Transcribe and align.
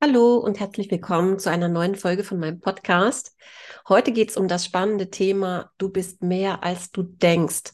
Hallo 0.00 0.36
und 0.36 0.60
herzlich 0.60 0.92
willkommen 0.92 1.40
zu 1.40 1.50
einer 1.50 1.66
neuen 1.66 1.96
Folge 1.96 2.22
von 2.22 2.38
meinem 2.38 2.60
Podcast. 2.60 3.36
Heute 3.88 4.12
geht 4.12 4.30
es 4.30 4.36
um 4.36 4.46
das 4.46 4.64
spannende 4.64 5.10
Thema 5.10 5.72
Du 5.76 5.88
bist 5.88 6.22
mehr 6.22 6.62
als 6.62 6.92
du 6.92 7.02
denkst, 7.02 7.72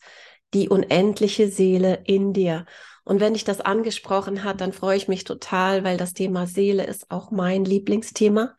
die 0.55 0.71
unendliche 0.71 1.50
Seele 1.50 2.00
in 2.07 2.32
dir. 2.32 2.64
Und 3.05 3.21
wenn 3.21 3.34
dich 3.34 3.45
das 3.45 3.61
angesprochen 3.61 4.43
hat, 4.43 4.62
dann 4.62 4.73
freue 4.73 4.96
ich 4.96 5.07
mich 5.07 5.25
total, 5.25 5.84
weil 5.84 5.98
das 5.98 6.14
Thema 6.14 6.46
Seele 6.46 6.87
ist 6.87 7.11
auch 7.11 7.30
mein 7.30 7.66
Lieblingsthema. 7.66 8.56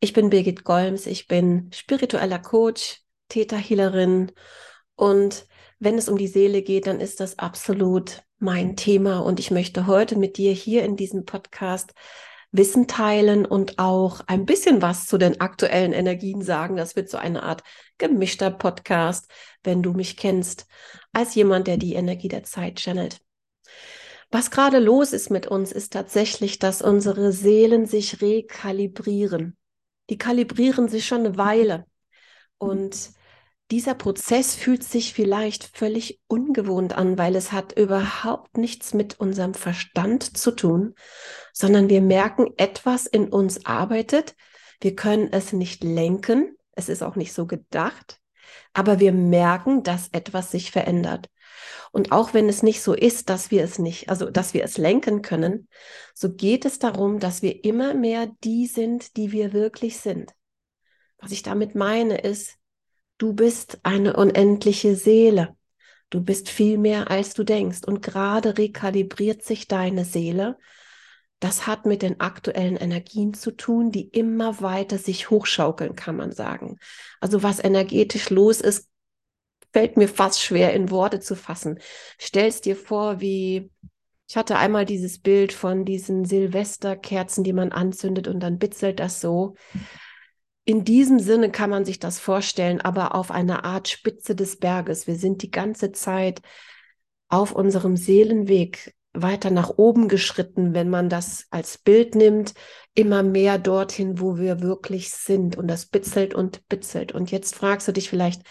Ich 0.00 0.12
bin 0.12 0.28
Birgit 0.28 0.64
Golms, 0.64 1.06
ich 1.06 1.28
bin 1.28 1.70
spiritueller 1.72 2.40
Coach, 2.40 3.02
Täterhealerin 3.28 4.32
und 4.96 5.46
wenn 5.78 5.96
es 5.96 6.08
um 6.08 6.18
die 6.18 6.26
Seele 6.26 6.60
geht, 6.60 6.88
dann 6.88 7.00
ist 7.00 7.20
das 7.20 7.38
absolut 7.38 8.24
mein 8.40 8.74
Thema 8.74 9.20
und 9.20 9.38
ich 9.38 9.52
möchte 9.52 9.86
heute 9.86 10.16
mit 10.16 10.38
dir 10.38 10.52
hier 10.52 10.84
in 10.84 10.96
diesem 10.96 11.24
Podcast 11.24 11.94
Wissen 12.52 12.86
teilen 12.86 13.44
und 13.44 13.78
auch 13.78 14.20
ein 14.26 14.46
bisschen 14.46 14.82
was 14.82 15.06
zu 15.06 15.18
den 15.18 15.40
aktuellen 15.40 15.92
Energien 15.92 16.42
sagen. 16.42 16.76
Das 16.76 16.96
wird 16.96 17.10
so 17.10 17.18
eine 17.18 17.42
Art 17.42 17.62
gemischter 17.98 18.50
Podcast, 18.50 19.30
wenn 19.62 19.82
du 19.82 19.92
mich 19.92 20.16
kennst, 20.16 20.66
als 21.12 21.34
jemand, 21.34 21.66
der 21.66 21.76
die 21.76 21.94
Energie 21.94 22.28
der 22.28 22.44
Zeit 22.44 22.80
channelt. 22.80 23.20
Was 24.30 24.50
gerade 24.50 24.78
los 24.78 25.12
ist 25.12 25.30
mit 25.30 25.46
uns, 25.46 25.72
ist 25.72 25.92
tatsächlich, 25.92 26.58
dass 26.58 26.82
unsere 26.82 27.32
Seelen 27.32 27.86
sich 27.86 28.20
rekalibrieren. 28.20 29.56
Die 30.10 30.18
kalibrieren 30.18 30.88
sich 30.88 31.06
schon 31.06 31.20
eine 31.20 31.36
Weile. 31.36 31.86
Und 32.58 33.10
dieser 33.70 33.94
Prozess 33.94 34.54
fühlt 34.54 34.84
sich 34.84 35.12
vielleicht 35.12 35.64
völlig 35.64 36.20
ungewohnt 36.28 36.96
an, 36.96 37.18
weil 37.18 37.34
es 37.34 37.50
hat 37.52 37.76
überhaupt 37.76 38.56
nichts 38.56 38.94
mit 38.94 39.18
unserem 39.18 39.54
Verstand 39.54 40.36
zu 40.36 40.52
tun, 40.52 40.94
sondern 41.52 41.88
wir 41.88 42.00
merken, 42.00 42.52
etwas 42.56 43.06
in 43.06 43.28
uns 43.28 43.66
arbeitet. 43.66 44.36
Wir 44.80 44.94
können 44.94 45.32
es 45.32 45.52
nicht 45.52 45.82
lenken. 45.82 46.56
Es 46.72 46.88
ist 46.88 47.02
auch 47.02 47.16
nicht 47.16 47.32
so 47.32 47.46
gedacht. 47.46 48.20
Aber 48.72 49.00
wir 49.00 49.12
merken, 49.12 49.82
dass 49.82 50.08
etwas 50.12 50.50
sich 50.50 50.70
verändert. 50.70 51.28
Und 51.90 52.12
auch 52.12 52.34
wenn 52.34 52.48
es 52.48 52.62
nicht 52.62 52.82
so 52.82 52.92
ist, 52.92 53.30
dass 53.30 53.50
wir 53.50 53.64
es 53.64 53.78
nicht, 53.78 54.10
also 54.10 54.30
dass 54.30 54.54
wir 54.54 54.62
es 54.62 54.76
lenken 54.76 55.22
können, 55.22 55.68
so 56.14 56.32
geht 56.32 56.64
es 56.64 56.78
darum, 56.78 57.18
dass 57.18 57.42
wir 57.42 57.64
immer 57.64 57.94
mehr 57.94 58.28
die 58.44 58.66
sind, 58.66 59.16
die 59.16 59.32
wir 59.32 59.52
wirklich 59.52 59.98
sind. 59.98 60.32
Was 61.18 61.32
ich 61.32 61.42
damit 61.42 61.74
meine, 61.74 62.18
ist, 62.18 62.58
Du 63.18 63.32
bist 63.32 63.78
eine 63.82 64.16
unendliche 64.16 64.94
Seele. 64.94 65.56
Du 66.10 66.22
bist 66.22 66.48
viel 66.48 66.78
mehr, 66.78 67.10
als 67.10 67.34
du 67.34 67.44
denkst. 67.44 67.80
Und 67.86 68.02
gerade 68.02 68.58
rekalibriert 68.58 69.42
sich 69.42 69.68
deine 69.68 70.04
Seele. 70.04 70.58
Das 71.40 71.66
hat 71.66 71.84
mit 71.84 72.02
den 72.02 72.20
aktuellen 72.20 72.76
Energien 72.76 73.34
zu 73.34 73.50
tun, 73.50 73.90
die 73.90 74.08
immer 74.08 74.60
weiter 74.60 74.98
sich 74.98 75.30
hochschaukeln, 75.30 75.94
kann 75.94 76.16
man 76.16 76.32
sagen. 76.32 76.78
Also 77.20 77.42
was 77.42 77.62
energetisch 77.62 78.30
los 78.30 78.60
ist, 78.60 78.88
fällt 79.72 79.96
mir 79.96 80.08
fast 80.08 80.40
schwer 80.42 80.72
in 80.72 80.90
Worte 80.90 81.20
zu 81.20 81.36
fassen. 81.36 81.78
Stellst 82.18 82.64
dir 82.64 82.76
vor, 82.76 83.20
wie 83.20 83.70
ich 84.28 84.36
hatte 84.36 84.56
einmal 84.56 84.84
dieses 84.84 85.20
Bild 85.20 85.52
von 85.52 85.84
diesen 85.84 86.24
Silvesterkerzen, 86.24 87.44
die 87.44 87.52
man 87.52 87.70
anzündet 87.70 88.26
und 88.26 88.40
dann 88.40 88.58
bitzelt 88.58 88.98
das 88.98 89.20
so 89.20 89.54
in 90.66 90.84
diesem 90.84 91.20
Sinne 91.20 91.50
kann 91.50 91.70
man 91.70 91.84
sich 91.84 92.00
das 92.00 92.18
vorstellen, 92.18 92.80
aber 92.80 93.14
auf 93.14 93.30
einer 93.30 93.64
Art 93.64 93.86
Spitze 93.86 94.34
des 94.34 94.58
Berges. 94.58 95.06
Wir 95.06 95.14
sind 95.14 95.42
die 95.42 95.50
ganze 95.52 95.92
Zeit 95.92 96.42
auf 97.28 97.52
unserem 97.52 97.96
Seelenweg 97.96 98.94
weiter 99.12 99.50
nach 99.50 99.70
oben 99.78 100.08
geschritten, 100.08 100.74
wenn 100.74 100.90
man 100.90 101.08
das 101.08 101.46
als 101.50 101.78
Bild 101.78 102.16
nimmt, 102.16 102.52
immer 102.94 103.22
mehr 103.22 103.58
dorthin, 103.58 104.20
wo 104.20 104.38
wir 104.38 104.60
wirklich 104.60 105.10
sind. 105.12 105.56
Und 105.56 105.68
das 105.68 105.86
bitzelt 105.86 106.34
und 106.34 106.68
bitzelt. 106.68 107.12
Und 107.12 107.30
jetzt 107.30 107.54
fragst 107.54 107.86
du 107.86 107.92
dich 107.92 108.10
vielleicht, 108.10 108.42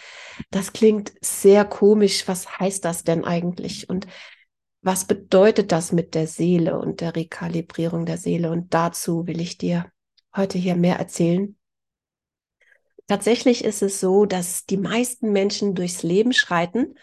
das 0.50 0.72
klingt 0.72 1.12
sehr 1.20 1.66
komisch. 1.66 2.26
Was 2.26 2.58
heißt 2.58 2.82
das 2.86 3.04
denn 3.04 3.24
eigentlich? 3.24 3.90
Und 3.90 4.06
was 4.80 5.04
bedeutet 5.04 5.70
das 5.70 5.92
mit 5.92 6.14
der 6.14 6.26
Seele 6.26 6.78
und 6.78 7.02
der 7.02 7.14
Rekalibrierung 7.14 8.06
der 8.06 8.16
Seele? 8.16 8.50
Und 8.50 8.72
dazu 8.72 9.26
will 9.26 9.42
ich 9.42 9.58
dir 9.58 9.84
heute 10.34 10.56
hier 10.56 10.76
mehr 10.76 10.96
erzählen. 10.96 11.56
Tatsächlich 13.08 13.64
ist 13.64 13.82
es 13.82 14.00
so, 14.00 14.26
dass 14.26 14.66
die 14.66 14.76
meisten 14.76 15.32
Menschen 15.32 15.74
durchs 15.74 16.02
Leben 16.02 16.32
schreiten 16.32 16.94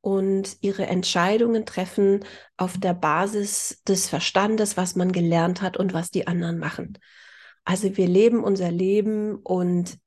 und 0.00 0.58
ihre 0.60 0.86
Entscheidungen 0.86 1.64
treffen 1.64 2.24
auf 2.56 2.78
der 2.78 2.94
Basis 2.94 3.82
des 3.88 4.08
Verstandes, 4.08 4.76
was 4.76 4.94
man 4.94 5.10
gelernt 5.10 5.62
hat 5.62 5.76
und 5.76 5.94
was 5.94 6.10
die 6.10 6.26
anderen 6.26 6.58
machen. 6.58 6.98
Also 7.64 7.96
wir 7.96 8.06
leben 8.06 8.44
unser 8.44 8.70
Leben 8.70 9.36
und 9.36 9.98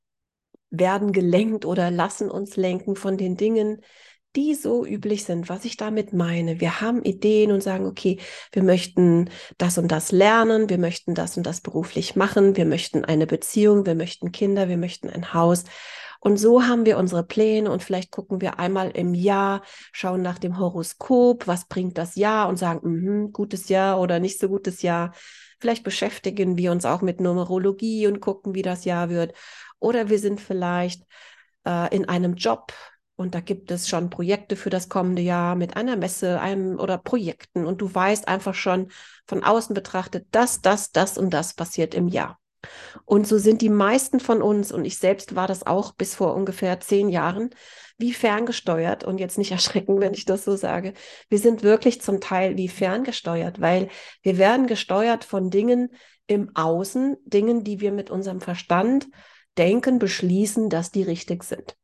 werden 0.69 1.11
gelenkt 1.11 1.65
oder 1.65 1.91
lassen 1.91 2.29
uns 2.31 2.55
lenken 2.55 2.95
von 2.95 3.17
den 3.17 3.35
Dingen, 3.35 3.81
die 4.35 4.55
so 4.55 4.85
üblich 4.85 5.25
sind, 5.25 5.49
was 5.49 5.65
ich 5.65 5.77
damit 5.77 6.13
meine. 6.13 6.59
Wir 6.59 6.81
haben 6.81 7.03
Ideen 7.03 7.51
und 7.51 7.61
sagen, 7.61 7.85
okay, 7.85 8.17
wir 8.51 8.63
möchten 8.63 9.29
das 9.57 9.77
und 9.77 9.89
das 9.89 10.11
lernen, 10.11 10.69
wir 10.69 10.77
möchten 10.77 11.15
das 11.15 11.37
und 11.37 11.43
das 11.45 11.61
beruflich 11.61 12.15
machen, 12.15 12.55
wir 12.55 12.65
möchten 12.65 13.03
eine 13.03 13.27
Beziehung, 13.27 13.85
wir 13.85 13.95
möchten 13.95 14.31
Kinder, 14.31 14.69
wir 14.69 14.77
möchten 14.77 15.09
ein 15.09 15.33
Haus. 15.33 15.65
Und 16.23 16.37
so 16.37 16.63
haben 16.63 16.85
wir 16.85 16.97
unsere 16.97 17.23
Pläne 17.23 17.71
und 17.71 17.81
vielleicht 17.83 18.11
gucken 18.11 18.41
wir 18.41 18.59
einmal 18.59 18.91
im 18.91 19.15
Jahr, 19.15 19.63
schauen 19.91 20.21
nach 20.21 20.37
dem 20.37 20.59
Horoskop, 20.59 21.47
was 21.47 21.65
bringt 21.65 21.97
das 21.97 22.15
Jahr 22.15 22.47
und 22.47 22.57
sagen, 22.57 22.81
mh, 22.83 23.29
gutes 23.31 23.69
Jahr 23.69 23.99
oder 23.99 24.19
nicht 24.19 24.39
so 24.39 24.47
gutes 24.47 24.83
Jahr. 24.83 25.13
Vielleicht 25.59 25.83
beschäftigen 25.83 26.57
wir 26.57 26.71
uns 26.71 26.85
auch 26.85 27.01
mit 27.01 27.19
Numerologie 27.19 28.05
und 28.05 28.19
gucken, 28.19 28.53
wie 28.53 28.61
das 28.61 28.85
Jahr 28.85 29.09
wird. 29.09 29.33
Oder 29.79 30.09
wir 30.09 30.19
sind 30.19 30.39
vielleicht 30.39 31.03
äh, 31.65 31.93
in 31.95 32.07
einem 32.07 32.35
Job, 32.35 32.71
und 33.15 33.35
da 33.35 33.39
gibt 33.39 33.71
es 33.71 33.87
schon 33.87 34.09
Projekte 34.09 34.55
für 34.55 34.69
das 34.69 34.89
kommende 34.89 35.21
Jahr 35.21 35.55
mit 35.55 35.75
einer 35.77 35.95
Messe 35.95 36.39
einem, 36.39 36.79
oder 36.79 36.97
Projekten. 36.97 37.65
Und 37.65 37.81
du 37.81 37.93
weißt 37.93 38.27
einfach 38.27 38.55
schon 38.55 38.91
von 39.27 39.43
außen 39.43 39.73
betrachtet, 39.73 40.27
das, 40.31 40.61
das, 40.61 40.91
das 40.91 41.17
und 41.17 41.31
das 41.31 41.53
passiert 41.53 41.93
im 41.93 42.07
Jahr. 42.07 42.39
Und 43.05 43.27
so 43.27 43.37
sind 43.37 43.61
die 43.61 43.69
meisten 43.69 44.19
von 44.19 44.41
uns, 44.41 44.71
und 44.71 44.85
ich 44.85 44.97
selbst 44.97 45.35
war 45.35 45.47
das 45.47 45.65
auch 45.65 45.93
bis 45.93 46.15
vor 46.15 46.35
ungefähr 46.35 46.79
zehn 46.79 47.09
Jahren, 47.09 47.49
wie 47.97 48.13
ferngesteuert. 48.13 49.03
Und 49.03 49.19
jetzt 49.19 49.37
nicht 49.37 49.51
erschrecken, 49.51 49.99
wenn 49.99 50.13
ich 50.13 50.25
das 50.25 50.43
so 50.43 50.55
sage. 50.55 50.93
Wir 51.29 51.39
sind 51.39 51.63
wirklich 51.63 52.01
zum 52.01 52.21
Teil 52.21 52.57
wie 52.57 52.67
ferngesteuert, 52.67 53.61
weil 53.61 53.89
wir 54.23 54.37
werden 54.37 54.67
gesteuert 54.67 55.23
von 55.23 55.49
Dingen 55.49 55.89
im 56.27 56.55
Außen, 56.55 57.17
Dingen, 57.25 57.63
die 57.63 57.81
wir 57.81 57.91
mit 57.91 58.09
unserem 58.09 58.41
Verstand 58.41 59.07
denken, 59.57 59.99
beschließen, 59.99 60.69
dass 60.69 60.91
die 60.91 61.03
richtig 61.03 61.43
sind. 61.43 61.75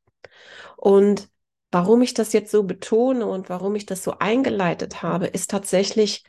Und 0.78 1.28
warum 1.72 2.02
ich 2.02 2.14
das 2.14 2.32
jetzt 2.32 2.52
so 2.52 2.64
betone 2.64 3.26
und 3.26 3.50
warum 3.50 3.76
ich 3.76 3.86
das 3.86 4.04
so 4.04 4.14
eingeleitet 4.20 5.02
habe, 5.04 5.28
ist 5.28 5.52
tatsächlich, 5.52 6.24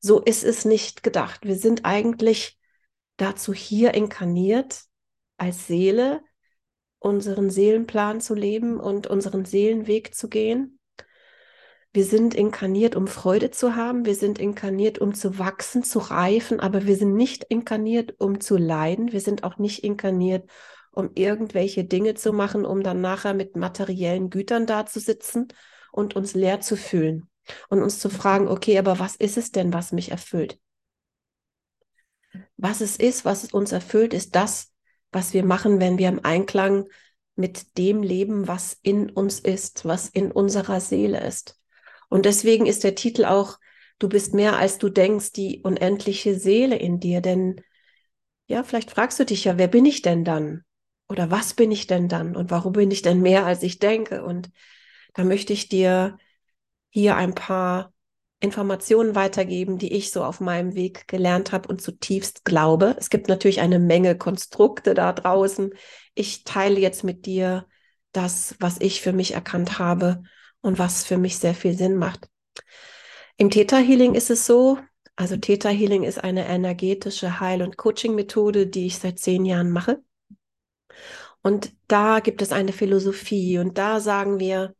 so 0.00 0.20
ist 0.20 0.44
es 0.44 0.66
nicht 0.66 1.02
gedacht. 1.02 1.46
Wir 1.46 1.56
sind 1.56 1.84
eigentlich 1.84 2.58
dazu 3.16 3.54
hier 3.54 3.94
inkarniert, 3.94 4.82
als 5.38 5.66
Seele 5.66 6.20
unseren 6.98 7.50
Seelenplan 7.50 8.20
zu 8.20 8.34
leben 8.34 8.78
und 8.78 9.06
unseren 9.06 9.44
Seelenweg 9.44 10.14
zu 10.14 10.28
gehen. 10.28 10.78
Wir 11.92 12.04
sind 12.04 12.34
inkarniert, 12.34 12.96
um 12.96 13.06
Freude 13.06 13.50
zu 13.50 13.76
haben. 13.76 14.06
Wir 14.06 14.14
sind 14.14 14.38
inkarniert, 14.38 14.98
um 14.98 15.14
zu 15.14 15.38
wachsen, 15.38 15.84
zu 15.84 15.98
reifen. 15.98 16.58
Aber 16.58 16.86
wir 16.86 16.96
sind 16.96 17.14
nicht 17.14 17.44
inkarniert, 17.44 18.14
um 18.18 18.40
zu 18.40 18.56
leiden. 18.56 19.12
Wir 19.12 19.20
sind 19.20 19.44
auch 19.44 19.58
nicht 19.58 19.84
inkarniert, 19.84 20.48
um 20.92 21.10
irgendwelche 21.14 21.84
Dinge 21.84 22.14
zu 22.14 22.32
machen, 22.32 22.64
um 22.64 22.82
dann 22.82 23.00
nachher 23.00 23.34
mit 23.34 23.56
materiellen 23.56 24.30
Gütern 24.30 24.66
dazusitzen 24.66 25.48
und 25.90 26.14
uns 26.14 26.34
leer 26.34 26.60
zu 26.60 26.76
fühlen 26.76 27.28
und 27.68 27.82
uns 27.82 27.98
zu 27.98 28.08
fragen, 28.08 28.48
okay, 28.48 28.78
aber 28.78 28.98
was 28.98 29.16
ist 29.16 29.36
es 29.36 29.50
denn, 29.52 29.72
was 29.72 29.92
mich 29.92 30.10
erfüllt? 30.10 30.58
Was 32.56 32.80
es 32.80 32.96
ist, 32.96 33.24
was 33.24 33.52
uns 33.52 33.72
erfüllt, 33.72 34.14
ist 34.14 34.34
das, 34.34 34.72
was 35.10 35.34
wir 35.34 35.44
machen, 35.44 35.80
wenn 35.80 35.98
wir 35.98 36.08
im 36.08 36.24
Einklang 36.24 36.86
mit 37.34 37.78
dem 37.78 38.02
leben, 38.02 38.46
was 38.46 38.78
in 38.82 39.10
uns 39.10 39.40
ist, 39.40 39.84
was 39.84 40.08
in 40.08 40.30
unserer 40.30 40.80
Seele 40.80 41.24
ist. 41.26 41.58
Und 42.08 42.26
deswegen 42.26 42.66
ist 42.66 42.84
der 42.84 42.94
Titel 42.94 43.24
auch, 43.24 43.58
du 43.98 44.08
bist 44.08 44.34
mehr 44.34 44.56
als 44.58 44.78
du 44.78 44.90
denkst, 44.90 45.32
die 45.32 45.60
unendliche 45.62 46.38
Seele 46.38 46.76
in 46.76 47.00
dir. 47.00 47.20
Denn 47.20 47.60
ja, 48.46 48.64
vielleicht 48.64 48.90
fragst 48.90 49.18
du 49.18 49.24
dich 49.24 49.44
ja, 49.44 49.56
wer 49.58 49.68
bin 49.68 49.86
ich 49.86 50.02
denn 50.02 50.24
dann? 50.24 50.64
Oder 51.08 51.30
was 51.30 51.54
bin 51.54 51.70
ich 51.70 51.86
denn 51.86 52.08
dann? 52.08 52.36
Und 52.36 52.50
warum 52.50 52.72
bin 52.72 52.90
ich 52.90 53.02
denn 53.02 53.20
mehr, 53.20 53.44
als 53.46 53.62
ich 53.62 53.78
denke? 53.78 54.24
Und 54.24 54.50
da 55.14 55.24
möchte 55.24 55.52
ich 55.52 55.68
dir 55.68 56.16
hier 56.90 57.16
ein 57.16 57.34
paar 57.34 57.92
Informationen 58.40 59.14
weitergeben, 59.14 59.78
die 59.78 59.92
ich 59.92 60.10
so 60.10 60.24
auf 60.24 60.40
meinem 60.40 60.74
Weg 60.74 61.06
gelernt 61.06 61.52
habe 61.52 61.68
und 61.68 61.80
zutiefst 61.80 62.44
glaube. 62.44 62.96
Es 62.98 63.08
gibt 63.08 63.28
natürlich 63.28 63.60
eine 63.60 63.78
Menge 63.78 64.16
Konstrukte 64.16 64.94
da 64.94 65.12
draußen. 65.12 65.74
Ich 66.14 66.44
teile 66.44 66.80
jetzt 66.80 67.04
mit 67.04 67.26
dir 67.26 67.66
das, 68.12 68.56
was 68.58 68.80
ich 68.80 69.00
für 69.00 69.12
mich 69.12 69.34
erkannt 69.34 69.78
habe 69.78 70.22
und 70.60 70.78
was 70.78 71.04
für 71.04 71.18
mich 71.18 71.38
sehr 71.38 71.54
viel 71.54 71.76
Sinn 71.76 71.96
macht. 71.96 72.28
Im 73.36 73.50
Theta 73.50 73.76
Healing 73.76 74.14
ist 74.14 74.30
es 74.30 74.46
so, 74.46 74.78
Also 75.14 75.36
Theta 75.36 75.68
Healing 75.68 76.04
ist 76.04 76.22
eine 76.22 76.46
energetische 76.48 77.38
Heil- 77.40 77.62
und 77.62 77.76
Coaching-Methode, 77.76 78.66
die 78.66 78.86
ich 78.86 78.98
seit 78.98 79.18
zehn 79.18 79.44
Jahren 79.44 79.70
mache. 79.70 80.02
Und 81.42 81.72
da 81.88 82.20
gibt 82.20 82.40
es 82.40 82.52
eine 82.52 82.72
Philosophie 82.72 83.58
und 83.58 83.76
da 83.76 84.00
sagen 84.00 84.38
wir, 84.38 84.74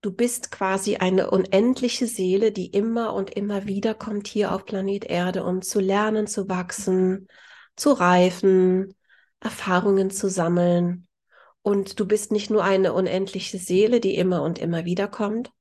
du 0.00 0.12
bist 0.12 0.50
quasi 0.50 0.96
eine 0.96 1.30
unendliche 1.30 2.06
Seele, 2.06 2.52
die 2.52 2.66
immer 2.66 3.14
und 3.14 3.30
immer 3.30 3.66
wieder 3.66 3.94
kommt 3.94 4.26
hier 4.26 4.52
auf 4.52 4.64
Planet 4.64 5.04
Erde, 5.04 5.44
um 5.44 5.62
zu 5.62 5.78
lernen, 5.80 6.26
zu 6.26 6.48
wachsen, 6.48 7.28
zu 7.76 7.92
reifen, 7.92 8.94
Erfahrungen 9.40 10.10
zu 10.10 10.28
sammeln. 10.28 11.06
Und 11.62 12.00
du 12.00 12.06
bist 12.06 12.32
nicht 12.32 12.50
nur 12.50 12.64
eine 12.64 12.92
unendliche 12.92 13.58
Seele, 13.58 14.00
die 14.00 14.16
immer 14.16 14.42
und 14.42 14.58
immer 14.58 14.84
wieder 14.84 15.08
kommt, 15.08 15.52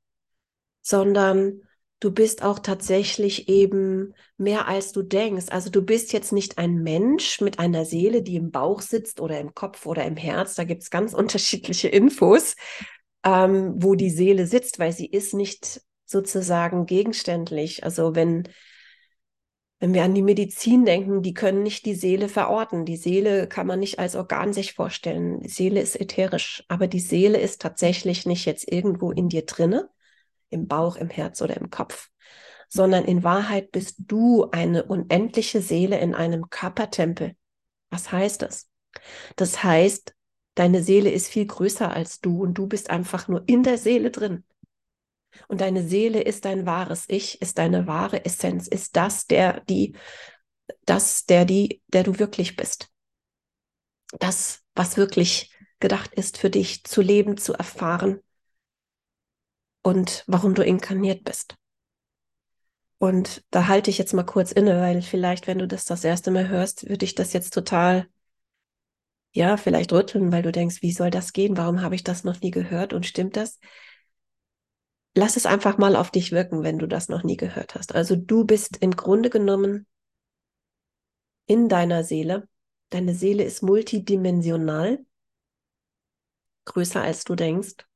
sondern 0.81 1.61
du 1.99 2.11
bist 2.11 2.43
auch 2.43 2.59
tatsächlich 2.59 3.49
eben 3.49 4.13
mehr 4.37 4.67
als 4.67 4.91
du 4.91 5.03
denkst. 5.03 5.47
Also 5.49 5.69
du 5.69 5.81
bist 5.81 6.13
jetzt 6.13 6.31
nicht 6.31 6.57
ein 6.57 6.81
Mensch 6.81 7.41
mit 7.41 7.59
einer 7.59 7.85
Seele, 7.85 8.21
die 8.21 8.35
im 8.35 8.51
Bauch 8.51 8.81
sitzt 8.81 9.19
oder 9.19 9.39
im 9.39 9.53
Kopf 9.53 9.85
oder 9.85 10.05
im 10.05 10.15
Herz. 10.15 10.55
Da 10.55 10.63
gibt 10.63 10.83
es 10.83 10.89
ganz 10.89 11.13
unterschiedliche 11.15 11.89
Infos, 11.89 12.55
ähm, 13.23 13.73
wo 13.77 13.95
die 13.95 14.09
Seele 14.09 14.47
sitzt, 14.47 14.79
weil 14.79 14.93
sie 14.93 15.07
ist 15.07 15.33
nicht 15.33 15.81
sozusagen 16.05 16.85
gegenständlich. 16.85 17.83
Also 17.83 18.15
wenn 18.15 18.47
wenn 19.81 19.93
wir 19.93 20.03
an 20.03 20.13
die 20.13 20.21
Medizin 20.21 20.83
denken, 20.83 21.21
die 21.21 21.33
können 21.33 21.63
nicht 21.63 21.85
die 21.85 21.95
Seele 21.95 22.27
verorten. 22.27 22.83
Die 22.83 22.97
Seele 22.97 23.47
kann 23.47 23.65
man 23.65 23.79
nicht 23.79 23.97
als 23.97 24.17
Organ 24.17 24.51
sich 24.51 24.73
vorstellen. 24.73 25.39
Die 25.39 25.47
Seele 25.47 25.79
ist 25.79 25.99
ätherisch, 25.99 26.65
aber 26.67 26.87
die 26.87 26.99
Seele 26.99 27.39
ist 27.39 27.61
tatsächlich 27.61 28.25
nicht 28.25 28.45
jetzt 28.45 28.69
irgendwo 28.69 29.11
in 29.11 29.29
dir 29.29 29.45
drinne, 29.45 29.89
im 30.49 30.67
Bauch, 30.67 30.95
im 30.95 31.09
Herz 31.09 31.41
oder 31.41 31.57
im 31.57 31.69
Kopf, 31.69 32.09
sondern 32.67 33.05
in 33.05 33.23
Wahrheit 33.23 33.71
bist 33.71 33.95
du 33.99 34.49
eine 34.51 34.83
unendliche 34.83 35.61
Seele 35.61 35.99
in 35.99 36.13
einem 36.15 36.49
Körpertempel. 36.49 37.35
Was 37.89 38.11
heißt 38.11 38.41
das? 38.41 38.69
Das 39.35 39.63
heißt, 39.63 40.13
deine 40.55 40.83
Seele 40.83 41.11
ist 41.11 41.27
viel 41.27 41.45
größer 41.45 41.91
als 41.91 42.19
du 42.19 42.41
und 42.41 42.53
du 42.55 42.67
bist 42.67 42.89
einfach 42.89 43.27
nur 43.27 43.43
in 43.47 43.63
der 43.63 43.77
Seele 43.77 44.11
drin. 44.11 44.43
Und 45.47 45.61
deine 45.61 45.83
Seele 45.83 46.21
ist 46.21 46.45
dein 46.45 46.65
wahres 46.65 47.05
Ich, 47.07 47.41
ist 47.41 47.57
deine 47.57 47.87
wahre 47.87 48.25
Essenz, 48.25 48.67
ist 48.67 48.95
das, 48.95 49.25
der, 49.25 49.61
die, 49.61 49.95
das, 50.85 51.25
der, 51.25 51.45
die, 51.45 51.81
der 51.87 52.03
du 52.03 52.19
wirklich 52.19 52.55
bist. 52.55 52.89
Das, 54.19 54.61
was 54.75 54.97
wirklich 54.97 55.55
gedacht 55.79 56.13
ist 56.13 56.37
für 56.37 56.49
dich 56.49 56.83
zu 56.83 57.01
leben, 57.01 57.37
zu 57.37 57.53
erfahren 57.53 58.21
und 59.81 60.23
warum 60.27 60.55
du 60.55 60.63
inkarniert 60.63 61.23
bist. 61.23 61.55
Und 62.97 63.45
da 63.49 63.67
halte 63.67 63.89
ich 63.89 63.97
jetzt 63.97 64.13
mal 64.13 64.25
kurz 64.25 64.51
inne, 64.51 64.79
weil 64.81 65.01
vielleicht, 65.01 65.47
wenn 65.47 65.57
du 65.59 65.67
das 65.67 65.85
das 65.85 66.03
erste 66.03 66.31
Mal 66.31 66.49
hörst, 66.49 66.89
würde 66.89 67.05
ich 67.05 67.15
das 67.15 67.31
jetzt 67.31 67.53
total, 67.53 68.07
ja, 69.31 69.55
vielleicht 69.55 69.93
rütteln, 69.93 70.31
weil 70.31 70.43
du 70.43 70.51
denkst, 70.51 70.81
wie 70.81 70.91
soll 70.91 71.09
das 71.09 71.31
gehen? 71.31 71.55
Warum 71.55 71.81
habe 71.81 71.95
ich 71.95 72.03
das 72.03 72.25
noch 72.25 72.41
nie 72.41 72.51
gehört? 72.51 72.91
Und 72.93 73.05
stimmt 73.05 73.37
das? 73.37 73.59
Lass 75.15 75.37
es 75.37 75.45
einfach 75.45 75.77
mal 75.77 75.95
auf 75.95 76.11
dich 76.11 76.31
wirken, 76.31 76.63
wenn 76.63 76.77
du 76.77 76.87
das 76.87 77.07
noch 77.07 77.23
nie 77.23 77.37
gehört 77.37 77.75
hast. 77.75 77.95
Also 77.95 78.15
du 78.17 78.43
bist 78.45 78.77
im 78.77 78.91
Grunde 78.91 79.29
genommen 79.29 79.87
in 81.45 81.69
deiner 81.69 82.03
Seele. 82.03 82.47
Deine 82.89 83.13
Seele 83.15 83.43
ist 83.43 83.63
multidimensional, 83.63 84.99
größer 86.65 87.01
als 87.01 87.23
du 87.23 87.35
denkst. 87.35 87.88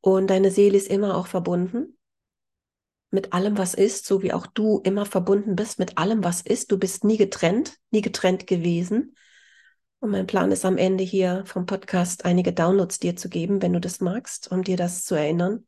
Und 0.00 0.28
deine 0.28 0.50
Seele 0.50 0.76
ist 0.76 0.88
immer 0.88 1.16
auch 1.16 1.26
verbunden 1.26 1.98
mit 3.10 3.32
allem, 3.32 3.58
was 3.58 3.74
ist, 3.74 4.06
so 4.06 4.22
wie 4.22 4.32
auch 4.32 4.46
du 4.46 4.80
immer 4.84 5.04
verbunden 5.04 5.56
bist 5.56 5.78
mit 5.78 5.98
allem, 5.98 6.22
was 6.22 6.42
ist. 6.42 6.70
Du 6.70 6.78
bist 6.78 7.04
nie 7.04 7.16
getrennt, 7.16 7.76
nie 7.90 8.02
getrennt 8.02 8.46
gewesen. 8.46 9.16
Und 9.98 10.10
mein 10.10 10.26
Plan 10.26 10.52
ist 10.52 10.64
am 10.64 10.78
Ende 10.78 11.04
hier 11.04 11.44
vom 11.44 11.66
Podcast 11.66 12.24
einige 12.24 12.52
Downloads 12.52 13.00
dir 13.00 13.16
zu 13.16 13.28
geben, 13.28 13.60
wenn 13.62 13.72
du 13.72 13.80
das 13.80 14.00
magst, 14.00 14.50
um 14.50 14.62
dir 14.62 14.76
das 14.76 15.04
zu 15.04 15.14
erinnern. 15.14 15.66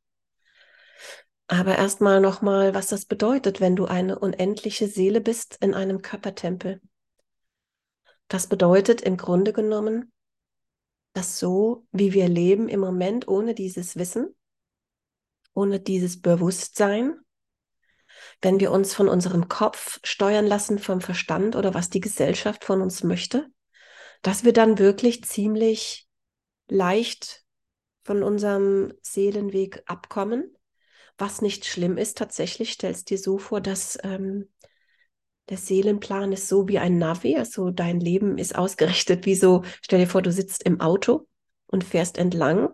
Aber 1.48 1.76
erstmal 1.76 2.20
nochmal, 2.20 2.74
was 2.74 2.86
das 2.86 3.04
bedeutet, 3.04 3.60
wenn 3.60 3.76
du 3.76 3.84
eine 3.84 4.18
unendliche 4.18 4.86
Seele 4.86 5.20
bist 5.20 5.58
in 5.60 5.74
einem 5.74 6.00
Körpertempel. 6.00 6.80
Das 8.28 8.46
bedeutet 8.46 9.02
im 9.02 9.18
Grunde 9.18 9.52
genommen, 9.52 10.11
dass 11.12 11.38
so, 11.38 11.86
wie 11.92 12.12
wir 12.12 12.28
leben 12.28 12.68
im 12.68 12.80
Moment 12.80 13.28
ohne 13.28 13.54
dieses 13.54 13.96
Wissen, 13.96 14.34
ohne 15.54 15.80
dieses 15.80 16.20
Bewusstsein, 16.20 17.16
wenn 18.40 18.60
wir 18.60 18.70
uns 18.72 18.94
von 18.94 19.08
unserem 19.08 19.48
Kopf 19.48 20.00
steuern 20.02 20.46
lassen, 20.46 20.78
vom 20.78 21.00
Verstand 21.00 21.56
oder 21.56 21.74
was 21.74 21.90
die 21.90 22.00
Gesellschaft 22.00 22.64
von 22.64 22.80
uns 22.80 23.02
möchte, 23.02 23.46
dass 24.22 24.44
wir 24.44 24.52
dann 24.52 24.78
wirklich 24.78 25.24
ziemlich 25.24 26.08
leicht 26.68 27.44
von 28.04 28.22
unserem 28.22 28.94
Seelenweg 29.02 29.82
abkommen. 29.86 30.56
Was 31.18 31.42
nicht 31.42 31.66
schlimm 31.66 31.98
ist, 31.98 32.18
tatsächlich 32.18 32.72
stellst 32.72 33.10
dir 33.10 33.18
so 33.18 33.38
vor, 33.38 33.60
dass 33.60 33.98
ähm, 34.02 34.48
der 35.52 35.58
Seelenplan 35.58 36.32
ist 36.32 36.48
so 36.48 36.66
wie 36.66 36.78
ein 36.78 36.96
Navi, 36.96 37.36
also 37.36 37.70
dein 37.70 38.00
Leben 38.00 38.38
ist 38.38 38.56
ausgerichtet 38.56 39.26
wie 39.26 39.34
so, 39.34 39.64
stell 39.82 39.98
dir 39.98 40.06
vor, 40.06 40.22
du 40.22 40.32
sitzt 40.32 40.62
im 40.62 40.80
Auto 40.80 41.28
und 41.66 41.84
fährst 41.84 42.16
entlang 42.16 42.70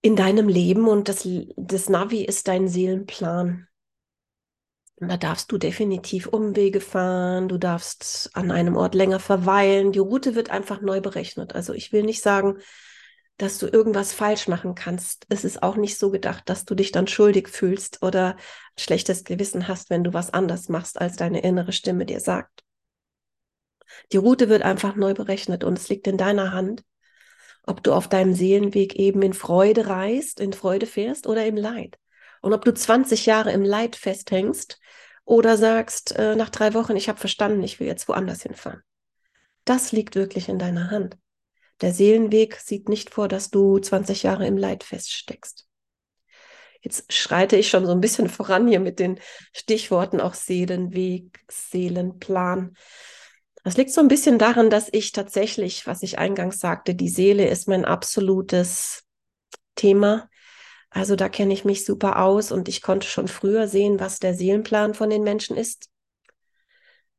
in 0.00 0.16
deinem 0.16 0.48
Leben 0.48 0.88
und 0.88 1.10
das, 1.10 1.28
das 1.58 1.90
Navi 1.90 2.24
ist 2.24 2.48
dein 2.48 2.68
Seelenplan. 2.68 3.68
Und 4.96 5.08
da 5.08 5.18
darfst 5.18 5.52
du 5.52 5.58
definitiv 5.58 6.26
Umwege 6.26 6.80
fahren, 6.80 7.48
du 7.48 7.58
darfst 7.58 8.30
an 8.32 8.50
einem 8.50 8.76
Ort 8.76 8.94
länger 8.94 9.20
verweilen. 9.20 9.92
Die 9.92 9.98
Route 9.98 10.34
wird 10.34 10.48
einfach 10.48 10.80
neu 10.80 11.02
berechnet. 11.02 11.54
Also 11.54 11.74
ich 11.74 11.92
will 11.92 12.02
nicht 12.02 12.22
sagen, 12.22 12.56
dass 13.40 13.58
du 13.58 13.66
irgendwas 13.66 14.12
falsch 14.12 14.48
machen 14.48 14.74
kannst. 14.74 15.24
Es 15.30 15.44
ist 15.44 15.62
auch 15.62 15.76
nicht 15.76 15.98
so 15.98 16.10
gedacht, 16.10 16.48
dass 16.48 16.66
du 16.66 16.74
dich 16.74 16.92
dann 16.92 17.06
schuldig 17.06 17.48
fühlst 17.48 18.02
oder 18.02 18.34
ein 18.34 18.78
schlechtes 18.78 19.24
Gewissen 19.24 19.66
hast, 19.66 19.88
wenn 19.88 20.04
du 20.04 20.12
was 20.12 20.32
anders 20.32 20.68
machst, 20.68 21.00
als 21.00 21.16
deine 21.16 21.40
innere 21.40 21.72
Stimme 21.72 22.04
dir 22.04 22.20
sagt. 22.20 22.62
Die 24.12 24.18
Route 24.18 24.48
wird 24.48 24.62
einfach 24.62 24.94
neu 24.94 25.14
berechnet 25.14 25.64
und 25.64 25.78
es 25.78 25.88
liegt 25.88 26.06
in 26.06 26.18
deiner 26.18 26.52
Hand, 26.52 26.84
ob 27.66 27.82
du 27.82 27.92
auf 27.92 28.08
deinem 28.08 28.34
Seelenweg 28.34 28.94
eben 28.96 29.22
in 29.22 29.32
Freude 29.32 29.86
reist, 29.86 30.38
in 30.38 30.52
Freude 30.52 30.86
fährst 30.86 31.26
oder 31.26 31.46
im 31.46 31.56
Leid. 31.56 31.98
Und 32.42 32.52
ob 32.52 32.64
du 32.64 32.74
20 32.74 33.26
Jahre 33.26 33.52
im 33.52 33.64
Leid 33.64 33.96
festhängst 33.96 34.78
oder 35.24 35.56
sagst 35.56 36.14
äh, 36.16 36.36
nach 36.36 36.50
drei 36.50 36.74
Wochen, 36.74 36.96
ich 36.96 37.08
habe 37.08 37.18
verstanden, 37.18 37.62
ich 37.62 37.80
will 37.80 37.86
jetzt 37.86 38.08
woanders 38.08 38.42
hinfahren. 38.42 38.82
Das 39.64 39.92
liegt 39.92 40.14
wirklich 40.14 40.48
in 40.48 40.58
deiner 40.58 40.90
Hand. 40.90 41.16
Der 41.80 41.92
Seelenweg 41.92 42.56
sieht 42.56 42.88
nicht 42.88 43.10
vor, 43.10 43.28
dass 43.28 43.50
du 43.50 43.78
20 43.78 44.22
Jahre 44.22 44.46
im 44.46 44.56
Leid 44.56 44.84
feststeckst. 44.84 45.66
Jetzt 46.82 47.12
schreite 47.12 47.56
ich 47.56 47.68
schon 47.68 47.84
so 47.84 47.92
ein 47.92 48.00
bisschen 48.00 48.28
voran 48.28 48.66
hier 48.66 48.80
mit 48.80 48.98
den 48.98 49.20
Stichworten 49.52 50.20
auch 50.20 50.34
Seelenweg, 50.34 51.40
Seelenplan. 51.50 52.74
Das 53.64 53.76
liegt 53.76 53.90
so 53.90 54.00
ein 54.00 54.08
bisschen 54.08 54.38
daran, 54.38 54.70
dass 54.70 54.88
ich 54.90 55.12
tatsächlich, 55.12 55.86
was 55.86 56.02
ich 56.02 56.18
eingangs 56.18 56.58
sagte, 56.58 56.94
die 56.94 57.10
Seele 57.10 57.46
ist 57.48 57.68
mein 57.68 57.84
absolutes 57.84 59.04
Thema. 59.74 60.28
Also 60.88 61.16
da 61.16 61.28
kenne 61.28 61.52
ich 61.52 61.64
mich 61.66 61.84
super 61.84 62.22
aus 62.22 62.50
und 62.50 62.68
ich 62.68 62.80
konnte 62.80 63.06
schon 63.06 63.28
früher 63.28 63.68
sehen, 63.68 64.00
was 64.00 64.18
der 64.18 64.34
Seelenplan 64.34 64.94
von 64.94 65.10
den 65.10 65.22
Menschen 65.22 65.56
ist, 65.56 65.89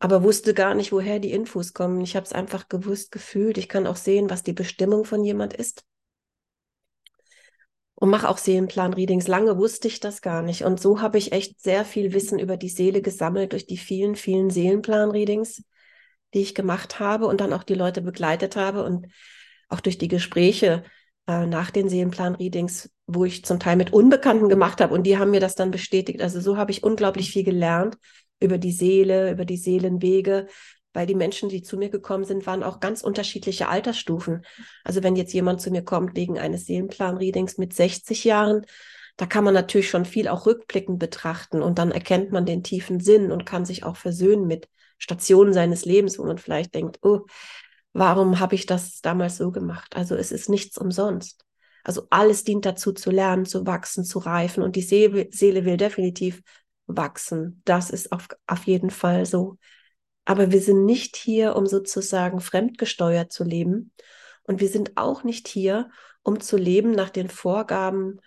aber 0.02 0.24
wusste 0.24 0.56
gar 0.56 0.74
nicht, 0.74 0.92
woher 0.92 1.20
die 1.20 1.32
Infos 1.32 1.74
kommen. 1.74 2.02
Ich 2.02 2.16
habe 2.16 2.26
es 2.26 2.34
einfach 2.34 2.68
gewusst, 2.68 3.12
gefühlt. 3.12 3.60
Ich 3.60 3.70
kann 3.70 3.86
auch 3.86 3.96
sehen, 3.96 4.32
was 4.32 4.42
die 4.42 4.52
Bestimmung 4.52 5.06
von 5.06 5.24
jemand 5.24 5.54
ist. 5.54 5.84
Und 7.94 8.10
mache 8.10 8.28
auch 8.28 8.40
Seelenplan-Readings. 8.40 9.28
Lange 9.28 9.60
wusste 9.60 9.88
ich 9.88 10.00
das 10.00 10.24
gar 10.24 10.42
nicht. 10.42 10.64
Und 10.64 10.82
so 10.82 11.02
habe 11.02 11.20
ich 11.20 11.34
echt 11.34 11.62
sehr 11.62 11.86
viel 11.86 12.14
Wissen 12.14 12.40
über 12.40 12.58
die 12.58 12.70
Seele 12.70 13.04
gesammelt 13.04 13.52
durch 13.52 13.68
die 13.68 13.78
vielen, 13.78 14.16
vielen 14.16 14.50
Seelenplan-Readings, 14.50 15.64
die 16.34 16.42
ich 16.42 16.56
gemacht 16.56 17.00
habe 17.00 17.28
und 17.28 17.40
dann 17.40 17.54
auch 17.54 17.64
die 17.64 17.76
Leute 17.76 18.02
begleitet 18.02 18.56
habe 18.56 18.84
und 18.84 19.06
auch 19.70 19.82
durch 19.82 20.00
die 20.00 20.08
Gespräche 20.08 20.84
äh, 21.28 21.46
nach 21.46 21.70
den 21.70 21.90
Seelenplan-Readings, 21.90 22.90
wo 23.06 23.24
ich 23.24 23.46
zum 23.46 23.60
Teil 23.60 23.76
mit 23.76 23.94
Unbekannten 23.94 24.50
gemacht 24.50 24.82
habe 24.82 24.96
und 24.96 25.04
die 25.04 25.20
haben 25.20 25.30
mir 25.30 25.42
das 25.42 25.54
dann 25.54 25.70
bestätigt. 25.70 26.24
Also 26.24 26.42
so 26.42 26.58
habe 26.58 26.72
ich 26.72 26.82
unglaublich 26.82 27.30
viel 27.30 27.44
gelernt 27.44 27.98
über 28.42 28.58
die 28.58 28.72
Seele, 28.72 29.32
über 29.32 29.46
die 29.46 29.58
Seelenwege, 29.58 30.48
weil 30.94 31.06
die 31.06 31.16
Menschen, 31.16 31.48
die 31.48 31.62
zu 31.62 31.78
mir 31.78 31.90
gekommen 31.90 32.26
sind, 32.26 32.46
waren 32.46 32.64
auch 32.64 32.80
ganz 32.82 33.02
unterschiedliche 33.02 33.70
Altersstufen. 33.70 34.46
Also 34.84 35.04
wenn 35.04 35.16
jetzt 35.16 35.34
jemand 35.34 35.62
zu 35.62 35.72
mir 35.72 35.84
kommt 35.84 36.16
wegen 36.18 36.38
eines 36.38 36.66
Seelenplan-Readings 36.66 37.58
mit 37.58 37.74
60 37.74 38.26
Jahren, 38.26 38.66
da 39.18 39.26
kann 39.26 39.44
man 39.44 39.54
natürlich 39.54 39.90
schon 39.90 40.06
viel 40.06 40.28
auch 40.28 40.46
rückblickend 40.46 41.00
betrachten 41.00 41.62
und 41.62 41.78
dann 41.78 41.92
erkennt 41.92 42.32
man 42.32 42.46
den 42.46 42.64
tiefen 42.64 43.00
Sinn 43.00 43.32
und 43.32 43.46
kann 43.46 43.66
sich 43.66 43.84
auch 43.84 43.96
versöhnen 43.96 44.48
mit 44.48 44.68
Stationen 44.98 45.54
seines 45.54 45.86
Lebens, 45.86 46.20
wo 46.20 46.26
man 46.26 46.38
vielleicht 46.38 46.76
denkt, 46.76 47.00
oh, 47.04 47.22
warum 47.94 48.40
habe 48.40 48.56
ich 48.56 48.66
das 48.66 49.02
damals 49.02 49.38
so 49.38 49.52
gemacht? 49.52 49.96
Also 49.96 50.16
es 50.16 50.32
ist 50.32 50.50
nichts 50.50 50.78
umsonst. 50.78 51.46
Also 51.84 52.08
alles 52.10 52.44
dient 52.44 52.66
dazu 52.66 52.92
zu 52.94 53.12
lernen, 53.12 53.46
zu 53.46 53.66
wachsen, 53.66 54.06
zu 54.06 54.20
reifen 54.20 54.62
und 54.62 54.76
die 54.76 54.82
Seele, 54.82 55.28
Seele 55.32 55.66
will 55.66 55.78
definitiv 55.78 56.42
wachsen. 56.98 57.62
Das 57.66 57.90
ist 57.90 58.12
auf, 58.12 58.28
auf 58.48 58.66
jeden 58.66 58.90
Fall 58.90 59.26
so. 59.26 59.58
Aber 60.26 60.52
wir 60.52 60.62
sind 60.62 60.86
nicht 60.86 61.16
hier, 61.16 61.56
um 61.56 61.66
sozusagen 61.66 62.40
fremdgesteuert 62.40 63.32
zu 63.32 63.44
leben. 63.44 63.92
Und 64.44 64.60
wir 64.60 64.70
sind 64.70 64.98
auch 64.98 65.24
nicht 65.24 65.48
hier, 65.48 65.90
um 66.24 66.40
zu 66.40 66.58
leben 66.58 66.92
nach 66.92 67.10
den 67.10 67.30
Vorgaben 67.30 68.20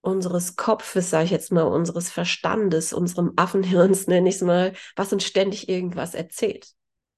unseres 0.00 0.56
Kopfes, 0.56 1.10
sage 1.10 1.26
ich 1.26 1.30
jetzt 1.30 1.52
mal, 1.52 1.62
unseres 1.62 2.10
Verstandes, 2.10 2.92
unserem 2.92 3.32
Affenhirns, 3.36 4.06
nenne 4.06 4.28
ich 4.28 4.36
es 4.36 4.42
mal, 4.42 4.72
was 4.96 5.12
uns 5.12 5.24
ständig 5.24 5.68
irgendwas 5.68 6.14
erzählt. 6.14 6.72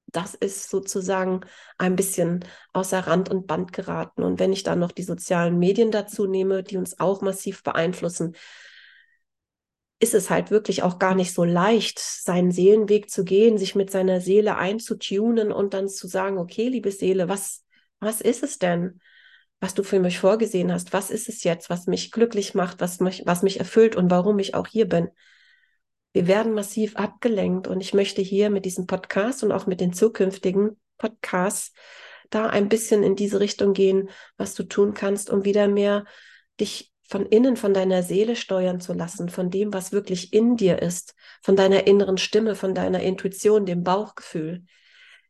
Das 0.06 0.34
ist 0.34 0.68
sozusagen 0.68 1.40
ein 1.78 1.96
bisschen 1.96 2.44
außer 2.72 2.98
Rand 3.00 3.30
und 3.30 3.46
Band 3.46 3.72
geraten. 3.72 4.22
Und 4.22 4.40
wenn 4.40 4.52
ich 4.52 4.62
dann 4.62 4.78
noch 4.78 4.92
die 4.92 5.04
sozialen 5.04 5.58
Medien 5.58 5.90
dazu 5.90 6.26
nehme, 6.26 6.62
die 6.62 6.76
uns 6.76 7.00
auch 7.00 7.22
massiv 7.22 7.62
beeinflussen, 7.62 8.34
ist 10.02 10.14
es 10.14 10.30
halt 10.30 10.50
wirklich 10.50 10.82
auch 10.82 10.98
gar 10.98 11.14
nicht 11.14 11.32
so 11.32 11.44
leicht, 11.44 11.98
seinen 11.98 12.50
Seelenweg 12.50 13.08
zu 13.08 13.24
gehen, 13.24 13.56
sich 13.56 13.74
mit 13.74 13.90
seiner 13.90 14.20
Seele 14.20 14.56
einzutunen 14.56 15.52
und 15.52 15.74
dann 15.74 15.88
zu 15.88 16.08
sagen, 16.08 16.38
okay, 16.38 16.68
liebe 16.68 16.90
Seele, 16.90 17.28
was, 17.28 17.64
was 18.00 18.20
ist 18.20 18.42
es 18.42 18.58
denn? 18.58 19.00
was 19.62 19.74
du 19.74 19.84
für 19.84 20.00
mich 20.00 20.18
vorgesehen 20.18 20.72
hast. 20.72 20.92
Was 20.92 21.12
ist 21.12 21.28
es 21.28 21.44
jetzt, 21.44 21.70
was 21.70 21.86
mich 21.86 22.10
glücklich 22.10 22.52
macht, 22.52 22.80
was 22.80 22.98
mich, 22.98 23.22
was 23.26 23.44
mich 23.44 23.60
erfüllt 23.60 23.94
und 23.94 24.10
warum 24.10 24.40
ich 24.40 24.56
auch 24.56 24.66
hier 24.66 24.88
bin? 24.88 25.08
Wir 26.12 26.26
werden 26.26 26.52
massiv 26.52 26.96
abgelenkt 26.96 27.68
und 27.68 27.80
ich 27.80 27.94
möchte 27.94 28.22
hier 28.22 28.50
mit 28.50 28.64
diesem 28.64 28.88
Podcast 28.88 29.44
und 29.44 29.52
auch 29.52 29.66
mit 29.66 29.80
den 29.80 29.92
zukünftigen 29.92 30.80
Podcasts 30.98 31.72
da 32.28 32.48
ein 32.48 32.68
bisschen 32.68 33.04
in 33.04 33.14
diese 33.14 33.38
Richtung 33.38 33.72
gehen, 33.72 34.10
was 34.36 34.54
du 34.54 34.64
tun 34.64 34.94
kannst, 34.94 35.30
um 35.30 35.44
wieder 35.44 35.68
mehr 35.68 36.06
dich 36.58 36.91
von 37.12 37.26
innen, 37.26 37.56
von 37.56 37.74
deiner 37.74 38.02
Seele 38.02 38.36
steuern 38.36 38.80
zu 38.80 38.94
lassen, 38.94 39.28
von 39.28 39.50
dem, 39.50 39.74
was 39.74 39.92
wirklich 39.92 40.32
in 40.32 40.56
dir 40.56 40.80
ist, 40.80 41.14
von 41.42 41.56
deiner 41.56 41.86
inneren 41.86 42.16
Stimme, 42.16 42.54
von 42.54 42.74
deiner 42.74 43.00
Intuition, 43.00 43.66
dem 43.66 43.84
Bauchgefühl. 43.84 44.64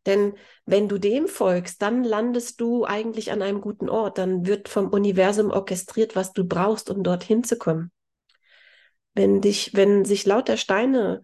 Denn 0.06 0.34
wenn 0.64 0.88
du 0.88 0.98
dem 0.98 1.26
folgst, 1.26 1.82
dann 1.82 2.04
landest 2.04 2.60
du 2.60 2.84
eigentlich 2.84 3.32
an 3.32 3.42
einem 3.42 3.60
guten 3.60 3.88
Ort. 3.88 4.18
Dann 4.18 4.46
wird 4.46 4.68
vom 4.68 4.90
Universum 4.90 5.50
orchestriert, 5.50 6.14
was 6.14 6.32
du 6.32 6.44
brauchst, 6.44 6.88
um 6.88 7.02
dorthin 7.02 7.42
zu 7.42 7.58
kommen. 7.58 7.90
Wenn 9.14 9.40
dich, 9.40 9.74
wenn 9.74 10.04
sich 10.04 10.24
lauter 10.24 10.56
Steine 10.56 11.22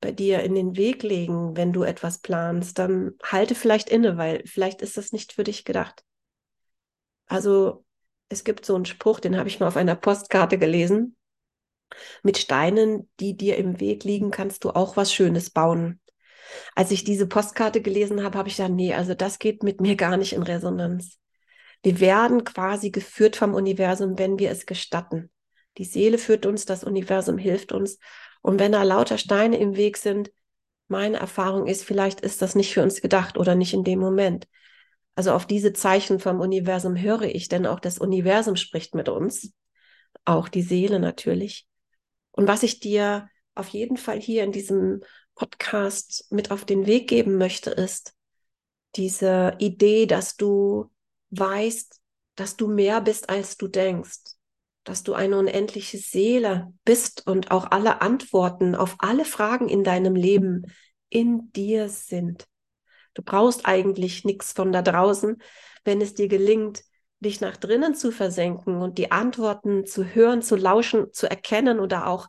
bei 0.00 0.10
dir 0.10 0.42
in 0.42 0.56
den 0.56 0.76
Weg 0.76 1.04
legen, 1.04 1.56
wenn 1.56 1.72
du 1.72 1.84
etwas 1.84 2.18
planst, 2.18 2.80
dann 2.80 3.12
halte 3.22 3.54
vielleicht 3.54 3.88
inne, 3.88 4.16
weil 4.16 4.42
vielleicht 4.44 4.82
ist 4.82 4.96
das 4.96 5.12
nicht 5.12 5.34
für 5.34 5.44
dich 5.44 5.64
gedacht. 5.64 6.02
Also 7.26 7.84
es 8.30 8.44
gibt 8.44 8.64
so 8.64 8.74
einen 8.74 8.86
Spruch, 8.86 9.20
den 9.20 9.36
habe 9.36 9.48
ich 9.48 9.60
mal 9.60 9.68
auf 9.68 9.76
einer 9.76 9.96
Postkarte 9.96 10.56
gelesen. 10.56 11.16
Mit 12.22 12.38
Steinen, 12.38 13.10
die 13.20 13.36
dir 13.36 13.58
im 13.58 13.80
Weg 13.80 14.04
liegen, 14.04 14.30
kannst 14.30 14.64
du 14.64 14.70
auch 14.70 14.96
was 14.96 15.12
Schönes 15.12 15.50
bauen 15.50 16.00
als 16.74 16.90
ich 16.90 17.04
diese 17.04 17.26
Postkarte 17.26 17.80
gelesen 17.80 18.22
habe, 18.22 18.38
habe 18.38 18.48
ich 18.48 18.56
gedacht, 18.56 18.72
nee, 18.72 18.94
also 18.94 19.14
das 19.14 19.38
geht 19.38 19.62
mit 19.62 19.80
mir 19.80 19.96
gar 19.96 20.16
nicht 20.16 20.32
in 20.32 20.42
Resonanz. 20.42 21.18
Wir 21.82 22.00
werden 22.00 22.44
quasi 22.44 22.90
geführt 22.90 23.36
vom 23.36 23.54
Universum, 23.54 24.18
wenn 24.18 24.38
wir 24.38 24.50
es 24.50 24.66
gestatten. 24.66 25.30
Die 25.78 25.84
Seele 25.84 26.18
führt 26.18 26.46
uns, 26.46 26.66
das 26.66 26.84
Universum 26.84 27.38
hilft 27.38 27.72
uns. 27.72 27.98
Und 28.42 28.58
wenn 28.58 28.72
da 28.72 28.82
lauter 28.82 29.18
Steine 29.18 29.58
im 29.58 29.76
Weg 29.76 29.96
sind, 29.96 30.30
meine 30.88 31.18
Erfahrung 31.18 31.66
ist, 31.66 31.84
vielleicht 31.84 32.20
ist 32.20 32.42
das 32.42 32.54
nicht 32.54 32.74
für 32.74 32.82
uns 32.82 33.00
gedacht 33.00 33.38
oder 33.38 33.54
nicht 33.54 33.72
in 33.72 33.84
dem 33.84 34.00
Moment. 34.00 34.46
Also 35.14 35.32
auf 35.32 35.46
diese 35.46 35.72
Zeichen 35.72 36.18
vom 36.18 36.40
Universum 36.40 36.96
höre 36.96 37.22
ich, 37.22 37.48
denn 37.48 37.66
auch 37.66 37.80
das 37.80 37.98
Universum 37.98 38.56
spricht 38.56 38.94
mit 38.94 39.08
uns, 39.08 39.52
auch 40.24 40.48
die 40.48 40.62
Seele 40.62 41.00
natürlich. 41.00 41.66
Und 42.32 42.48
was 42.48 42.62
ich 42.62 42.80
dir 42.80 43.28
auf 43.54 43.68
jeden 43.68 43.96
Fall 43.96 44.20
hier 44.20 44.44
in 44.44 44.52
diesem 44.52 45.02
Podcast 45.34 46.26
mit 46.30 46.50
auf 46.50 46.64
den 46.64 46.86
Weg 46.86 47.08
geben 47.08 47.36
möchte, 47.36 47.70
ist 47.70 48.14
diese 48.96 49.56
Idee, 49.58 50.06
dass 50.06 50.36
du 50.36 50.90
weißt, 51.30 52.00
dass 52.36 52.56
du 52.56 52.68
mehr 52.68 53.00
bist, 53.00 53.28
als 53.28 53.56
du 53.56 53.68
denkst, 53.68 54.36
dass 54.84 55.02
du 55.02 55.14
eine 55.14 55.38
unendliche 55.38 55.98
Seele 55.98 56.72
bist 56.84 57.26
und 57.26 57.50
auch 57.50 57.70
alle 57.70 58.00
Antworten 58.00 58.74
auf 58.74 58.96
alle 58.98 59.24
Fragen 59.24 59.68
in 59.68 59.84
deinem 59.84 60.16
Leben 60.16 60.64
in 61.08 61.52
dir 61.52 61.88
sind. 61.88 62.46
Du 63.14 63.22
brauchst 63.22 63.66
eigentlich 63.66 64.24
nichts 64.24 64.52
von 64.52 64.72
da 64.72 64.82
draußen, 64.82 65.42
wenn 65.84 66.00
es 66.00 66.14
dir 66.14 66.28
gelingt, 66.28 66.82
dich 67.20 67.40
nach 67.40 67.56
drinnen 67.56 67.94
zu 67.94 68.12
versenken 68.12 68.80
und 68.80 68.98
die 68.98 69.12
Antworten 69.12 69.86
zu 69.86 70.04
hören, 70.04 70.42
zu 70.42 70.56
lauschen, 70.56 71.12
zu 71.12 71.28
erkennen 71.28 71.78
oder 71.78 72.06
auch 72.06 72.28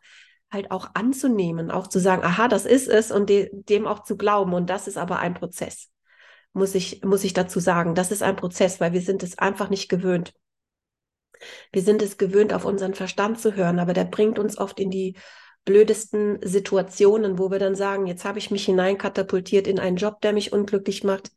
halt 0.52 0.70
auch 0.70 0.90
anzunehmen, 0.94 1.72
auch 1.72 1.88
zu 1.88 2.00
sagen, 2.00 2.24
aha, 2.24 2.50
das 2.50 2.66
ist 2.66 2.90
es 2.90 3.10
und 3.10 3.30
de 3.30 3.50
dem 3.54 3.88
auch 3.88 4.04
zu 4.04 4.18
glauben. 4.18 4.54
Und 4.54 4.70
das 4.70 4.88
ist 4.88 4.98
aber 4.98 5.20
ein 5.20 5.34
Prozess, 5.34 5.90
muss 6.52 6.76
ich, 6.76 7.04
muss 7.06 7.24
ich 7.24 7.34
dazu 7.34 7.60
sagen. 7.60 7.96
Das 7.96 8.12
ist 8.12 8.22
ein 8.22 8.36
Prozess, 8.36 8.82
weil 8.82 8.92
wir 8.92 9.02
sind 9.02 9.24
es 9.24 9.38
einfach 9.38 9.70
nicht 9.70 9.88
gewöhnt. 9.88 10.34
Wir 11.72 11.82
sind 11.82 12.02
es 12.02 12.18
gewöhnt, 12.18 12.54
auf 12.54 12.66
unseren 12.66 12.94
Verstand 12.94 13.40
zu 13.40 13.56
hören, 13.56 13.80
aber 13.80 13.94
der 13.94 14.06
bringt 14.06 14.38
uns 14.40 14.58
oft 14.58 14.80
in 14.80 14.92
die 14.92 15.16
blödesten 15.66 16.40
Situationen, 16.42 17.38
wo 17.38 17.52
wir 17.52 17.60
dann 17.60 17.76
sagen, 17.76 18.08
jetzt 18.08 18.26
habe 18.26 18.40
ich 18.40 18.52
mich 18.52 18.66
hineinkatapultiert 18.66 19.68
in 19.68 19.80
einen 19.80 19.98
Job, 19.98 20.22
der 20.22 20.34
mich 20.34 20.54
unglücklich 20.54 21.04
macht, 21.04 21.32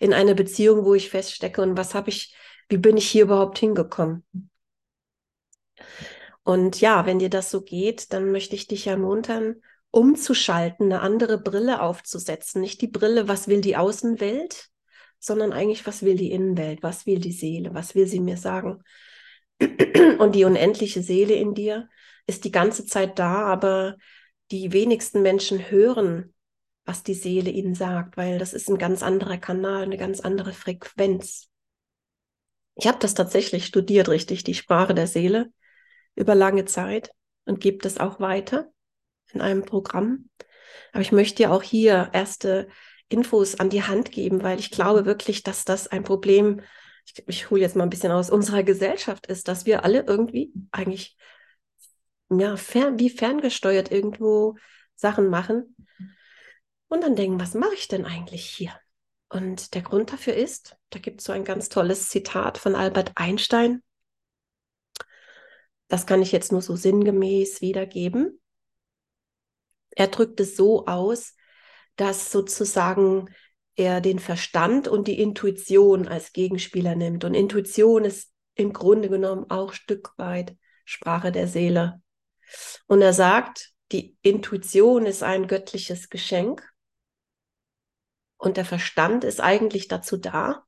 in 0.00 0.12
eine 0.12 0.34
Beziehung, 0.34 0.84
wo 0.84 0.94
ich 0.94 1.10
feststecke 1.10 1.62
und 1.62 1.76
was 1.76 1.94
habe 1.94 2.10
ich, 2.10 2.34
wie 2.68 2.78
bin 2.78 2.96
ich 2.96 3.08
hier 3.08 3.24
überhaupt 3.24 3.58
hingekommen? 3.58 4.24
Und 6.42 6.80
ja, 6.80 7.06
wenn 7.06 7.18
dir 7.18 7.30
das 7.30 7.50
so 7.50 7.62
geht, 7.62 8.12
dann 8.12 8.30
möchte 8.30 8.54
ich 8.54 8.66
dich 8.66 8.86
ermuntern, 8.86 9.56
umzuschalten, 9.90 10.86
eine 10.86 11.00
andere 11.00 11.38
Brille 11.38 11.80
aufzusetzen. 11.80 12.60
Nicht 12.60 12.80
die 12.80 12.88
Brille, 12.88 13.28
was 13.28 13.48
will 13.48 13.60
die 13.60 13.76
Außenwelt, 13.76 14.68
sondern 15.18 15.52
eigentlich, 15.52 15.86
was 15.86 16.02
will 16.02 16.16
die 16.16 16.32
Innenwelt, 16.32 16.82
was 16.82 17.06
will 17.06 17.18
die 17.18 17.32
Seele, 17.32 17.72
was 17.72 17.94
will 17.94 18.06
sie 18.06 18.20
mir 18.20 18.36
sagen. 18.36 18.82
Und 20.18 20.34
die 20.34 20.44
unendliche 20.44 21.02
Seele 21.02 21.34
in 21.34 21.54
dir 21.54 21.88
ist 22.26 22.44
die 22.44 22.52
ganze 22.52 22.86
Zeit 22.86 23.18
da, 23.18 23.44
aber 23.44 23.96
die 24.50 24.72
wenigsten 24.72 25.22
Menschen 25.22 25.70
hören, 25.70 26.34
was 26.84 27.02
die 27.02 27.14
Seele 27.14 27.50
ihnen 27.50 27.74
sagt, 27.74 28.16
weil 28.16 28.38
das 28.38 28.52
ist 28.52 28.68
ein 28.68 28.78
ganz 28.78 29.02
anderer 29.02 29.38
Kanal, 29.38 29.82
eine 29.82 29.96
ganz 29.96 30.20
andere 30.20 30.52
Frequenz. 30.52 31.48
Ich 32.76 32.86
habe 32.86 32.98
das 32.98 33.14
tatsächlich 33.14 33.66
studiert, 33.66 34.08
richtig, 34.08 34.44
die 34.44 34.54
Sprache 34.54 34.94
der 34.94 35.06
Seele 35.06 35.50
über 36.14 36.34
lange 36.34 36.64
Zeit 36.64 37.10
und 37.46 37.60
gebe 37.60 37.78
das 37.78 37.98
auch 37.98 38.20
weiter 38.20 38.70
in 39.32 39.40
einem 39.40 39.64
Programm. 39.64 40.28
Aber 40.92 41.00
ich 41.00 41.12
möchte 41.12 41.36
dir 41.36 41.52
auch 41.52 41.62
hier 41.62 42.10
erste 42.12 42.68
Infos 43.08 43.58
an 43.58 43.70
die 43.70 43.82
Hand 43.82 44.12
geben, 44.12 44.42
weil 44.42 44.58
ich 44.58 44.70
glaube 44.70 45.04
wirklich, 45.06 45.42
dass 45.42 45.64
das 45.64 45.88
ein 45.88 46.04
Problem, 46.04 46.60
ich, 47.06 47.22
ich 47.26 47.50
hole 47.50 47.60
jetzt 47.60 47.76
mal 47.76 47.84
ein 47.84 47.90
bisschen 47.90 48.12
aus 48.12 48.30
unserer 48.30 48.62
Gesellschaft 48.62 49.26
ist, 49.26 49.48
dass 49.48 49.66
wir 49.66 49.84
alle 49.84 50.04
irgendwie 50.06 50.52
eigentlich 50.72 51.16
ja, 52.30 52.56
fern, 52.56 52.98
wie 52.98 53.10
ferngesteuert 53.10 53.90
irgendwo 53.90 54.56
Sachen 54.96 55.28
machen 55.28 55.76
und 56.88 57.02
dann 57.02 57.16
denken, 57.16 57.40
was 57.40 57.54
mache 57.54 57.74
ich 57.74 57.88
denn 57.88 58.04
eigentlich 58.04 58.44
hier? 58.44 58.72
Und 59.28 59.74
der 59.74 59.82
Grund 59.82 60.12
dafür 60.12 60.34
ist, 60.34 60.76
da 60.90 60.98
gibt 60.98 61.20
es 61.20 61.26
so 61.26 61.32
ein 61.32 61.44
ganz 61.44 61.68
tolles 61.68 62.08
Zitat 62.08 62.58
von 62.58 62.74
Albert 62.74 63.12
Einstein, 63.16 63.82
das 65.88 66.06
kann 66.06 66.22
ich 66.22 66.32
jetzt 66.32 66.52
nur 66.52 66.62
so 66.62 66.76
sinngemäß 66.76 67.60
wiedergeben. 67.60 68.40
Er 69.90 70.08
drückt 70.08 70.40
es 70.40 70.56
so 70.56 70.86
aus, 70.86 71.36
dass 71.96 72.32
sozusagen 72.32 73.28
er 73.76 74.00
den 74.00 74.18
Verstand 74.18 74.88
und 74.88 75.08
die 75.08 75.20
Intuition 75.20 76.08
als 76.08 76.32
Gegenspieler 76.32 76.94
nimmt. 76.94 77.24
Und 77.24 77.34
Intuition 77.34 78.04
ist 78.04 78.32
im 78.54 78.72
Grunde 78.72 79.08
genommen 79.08 79.50
auch 79.50 79.72
Stück 79.72 80.12
weit 80.16 80.56
Sprache 80.84 81.32
der 81.32 81.48
Seele. 81.48 82.02
Und 82.86 83.02
er 83.02 83.12
sagt, 83.12 83.70
die 83.92 84.16
Intuition 84.22 85.06
ist 85.06 85.22
ein 85.22 85.46
göttliches 85.46 86.10
Geschenk 86.10 86.68
und 88.36 88.56
der 88.56 88.64
Verstand 88.64 89.24
ist 89.24 89.40
eigentlich 89.40 89.88
dazu 89.88 90.16
da, 90.16 90.64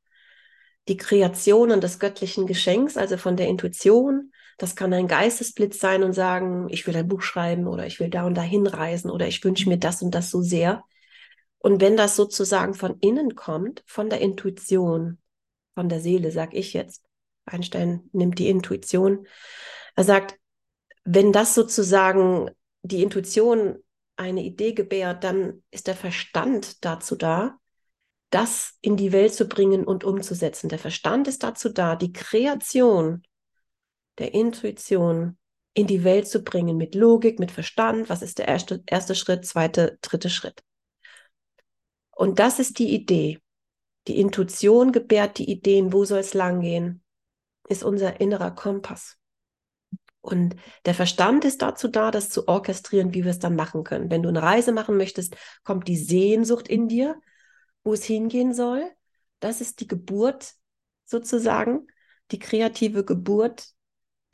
die 0.88 0.97
Kreationen 0.97 1.80
des 1.80 1.99
göttlichen 1.99 2.47
Geschenks, 2.47 2.97
also 2.97 3.16
von 3.16 3.37
der 3.37 3.49
Intuition, 3.49 4.33
das 4.59 4.76
kann 4.76 4.92
ein 4.92 5.09
Geistesblitz 5.09 5.78
sein 5.80 6.02
und 6.02 6.12
sagen, 6.12 6.68
ich 6.71 6.87
will 6.87 6.97
ein 6.97 7.09
Buch 7.09 7.23
schreiben 7.23 7.66
oder 7.66 7.87
ich 7.87 8.00
will 8.00 8.09
da 8.09 8.25
und 8.25 8.35
da 8.35 8.42
hinreisen 8.42 9.11
oder 9.11 9.26
ich 9.26 9.45
wünsche 9.45 9.68
mir 9.68 9.78
das 9.78 10.00
und 10.02 10.14
das 10.14 10.30
so 10.30 10.40
sehr. 10.40 10.85
Und 11.59 11.80
wenn 11.80 11.97
das 11.97 12.16
sozusagen 12.16 12.75
von 12.75 12.99
innen 13.00 13.35
kommt, 13.35 13.83
von 13.87 14.09
der 14.09 14.21
Intuition, 14.21 15.18
von 15.75 15.88
der 15.88 16.00
Seele, 16.00 16.30
sag 16.30 16.54
ich 16.54 16.73
jetzt, 16.73 17.04
Einstein 17.45 18.09
nimmt 18.12 18.38
die 18.38 18.49
Intuition, 18.49 19.26
er 19.95 20.04
sagt, 20.04 20.38
wenn 21.06 21.32
das 21.32 21.54
sozusagen 21.54 22.50
die 22.82 23.02
Intuition 23.02 23.78
eine 24.16 24.42
Idee 24.42 24.72
gebärt, 24.72 25.22
dann 25.25 25.62
ist 25.70 25.86
der 25.86 25.94
Verstand 25.94 26.84
dazu 26.84 27.14
da, 27.14 27.58
das 28.30 28.75
in 28.80 28.96
die 28.96 29.12
Welt 29.12 29.32
zu 29.32 29.46
bringen 29.46 29.84
und 29.84 30.02
umzusetzen. 30.02 30.68
Der 30.68 30.80
Verstand 30.80 31.28
ist 31.28 31.44
dazu 31.44 31.68
da, 31.68 31.94
die 31.94 32.12
Kreation 32.12 33.22
der 34.18 34.34
Intuition 34.34 35.38
in 35.75 35.86
die 35.86 36.02
Welt 36.02 36.26
zu 36.26 36.42
bringen 36.42 36.76
mit 36.76 36.94
Logik, 36.96 37.38
mit 37.38 37.52
Verstand. 37.52 38.08
Was 38.08 38.22
ist 38.22 38.38
der 38.38 38.48
erste, 38.48 38.82
erste 38.86 39.14
Schritt, 39.14 39.46
zweite, 39.46 39.98
dritte 40.02 40.28
Schritt? 40.28 40.64
Und 42.10 42.40
das 42.40 42.58
ist 42.58 42.80
die 42.80 42.92
Idee. 42.92 43.38
Die 44.08 44.18
Intuition 44.18 44.90
gebärt 44.90 45.38
die 45.38 45.50
Ideen, 45.50 45.92
wo 45.92 46.04
soll 46.04 46.20
es 46.20 46.34
langgehen, 46.34 47.04
ist 47.68 47.84
unser 47.84 48.20
innerer 48.20 48.52
Kompass. 48.52 49.18
Und 50.26 50.56
der 50.85 50.95
Verstand 50.95 51.45
ist 51.45 51.62
dazu 51.62 51.88
da, 51.88 52.11
das 52.11 52.28
zu 52.28 52.49
orchestrieren, 52.49 53.14
wie 53.14 53.25
wir 53.25 53.30
es 53.30 53.38
dann 53.38 53.56
machen 53.56 53.85
können. 53.85 54.11
Wenn 54.11 54.23
du 54.23 54.28
eine 54.28 54.42
Reise 54.42 54.73
machen 54.73 54.97
möchtest, 54.97 55.37
kommt 55.64 55.88
die 55.88 55.97
Sehnsucht 55.97 56.68
in 56.68 56.88
dir, 56.88 57.21
wo 57.85 57.92
es 57.92 58.04
hingehen 58.04 58.52
soll. 58.52 58.90
Das 59.40 59.61
ist 59.61 59.80
die 59.80 59.87
Geburt 59.87 60.54
sozusagen, 61.04 61.87
die 62.30 62.38
kreative 62.38 63.04
Geburt, 63.04 63.68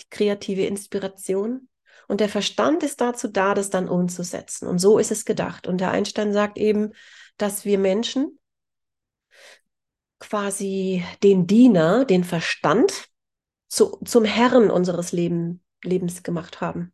die 0.01 0.09
kreative 0.11 0.67
Inspiration. 0.67 1.69
Und 2.09 2.21
der 2.21 2.29
Verstand 2.29 2.83
ist 2.83 3.01
dazu 3.01 3.29
da, 3.29 3.55
das 3.55 3.71
dann 3.71 3.89
umzusetzen. 3.89 4.67
Und 4.67 4.79
so 4.79 4.99
ist 4.99 5.11
es 5.13 5.25
gedacht. 5.25 5.67
Und 5.67 5.81
der 5.81 5.91
Einstein 5.91 6.33
sagt 6.33 6.59
eben, 6.59 6.93
dass 7.37 7.65
wir 7.65 7.79
Menschen 7.79 8.39
quasi 10.19 11.05
den 11.23 11.47
Diener, 11.47 12.05
den 12.05 12.25
Verstand 12.25 13.09
zu, 13.69 13.99
zum 14.05 14.25
Herren 14.25 14.71
unseres 14.71 15.13
Leben, 15.13 15.63
Lebens 15.83 16.23
gemacht 16.23 16.61
haben. 16.61 16.93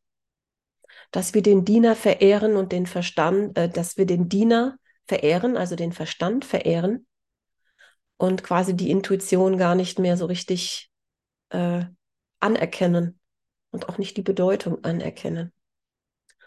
Dass 1.11 1.35
wir 1.35 1.43
den 1.43 1.65
Diener 1.65 1.95
verehren 1.97 2.57
und 2.57 2.73
den 2.73 2.87
Verstand, 2.87 3.57
äh, 3.57 3.69
dass 3.69 3.97
wir 3.97 4.07
den 4.07 4.29
Diener 4.29 4.79
verehren, 5.07 5.57
also 5.57 5.77
den 5.77 5.93
Verstand 5.93 6.45
verehren 6.45 7.07
und 8.19 8.43
quasi 8.43 8.77
die 8.77 8.91
Intuition 8.91 9.57
gar 9.57 9.75
nicht 9.75 9.99
mehr 9.99 10.17
so 10.17 10.27
richtig 10.27 10.91
äh, 11.51 11.85
anerkennen 12.41 13.19
und 13.71 13.89
auch 13.89 13.99
nicht 13.99 14.17
die 14.17 14.23
Bedeutung 14.23 14.85
anerkennen. 14.85 15.53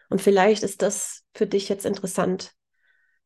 Und 0.10 0.22
vielleicht 0.22 0.64
ist 0.64 0.82
das 0.82 1.24
für 1.34 1.48
dich 1.48 1.70
jetzt 1.70 1.86
interessant, 1.86 2.54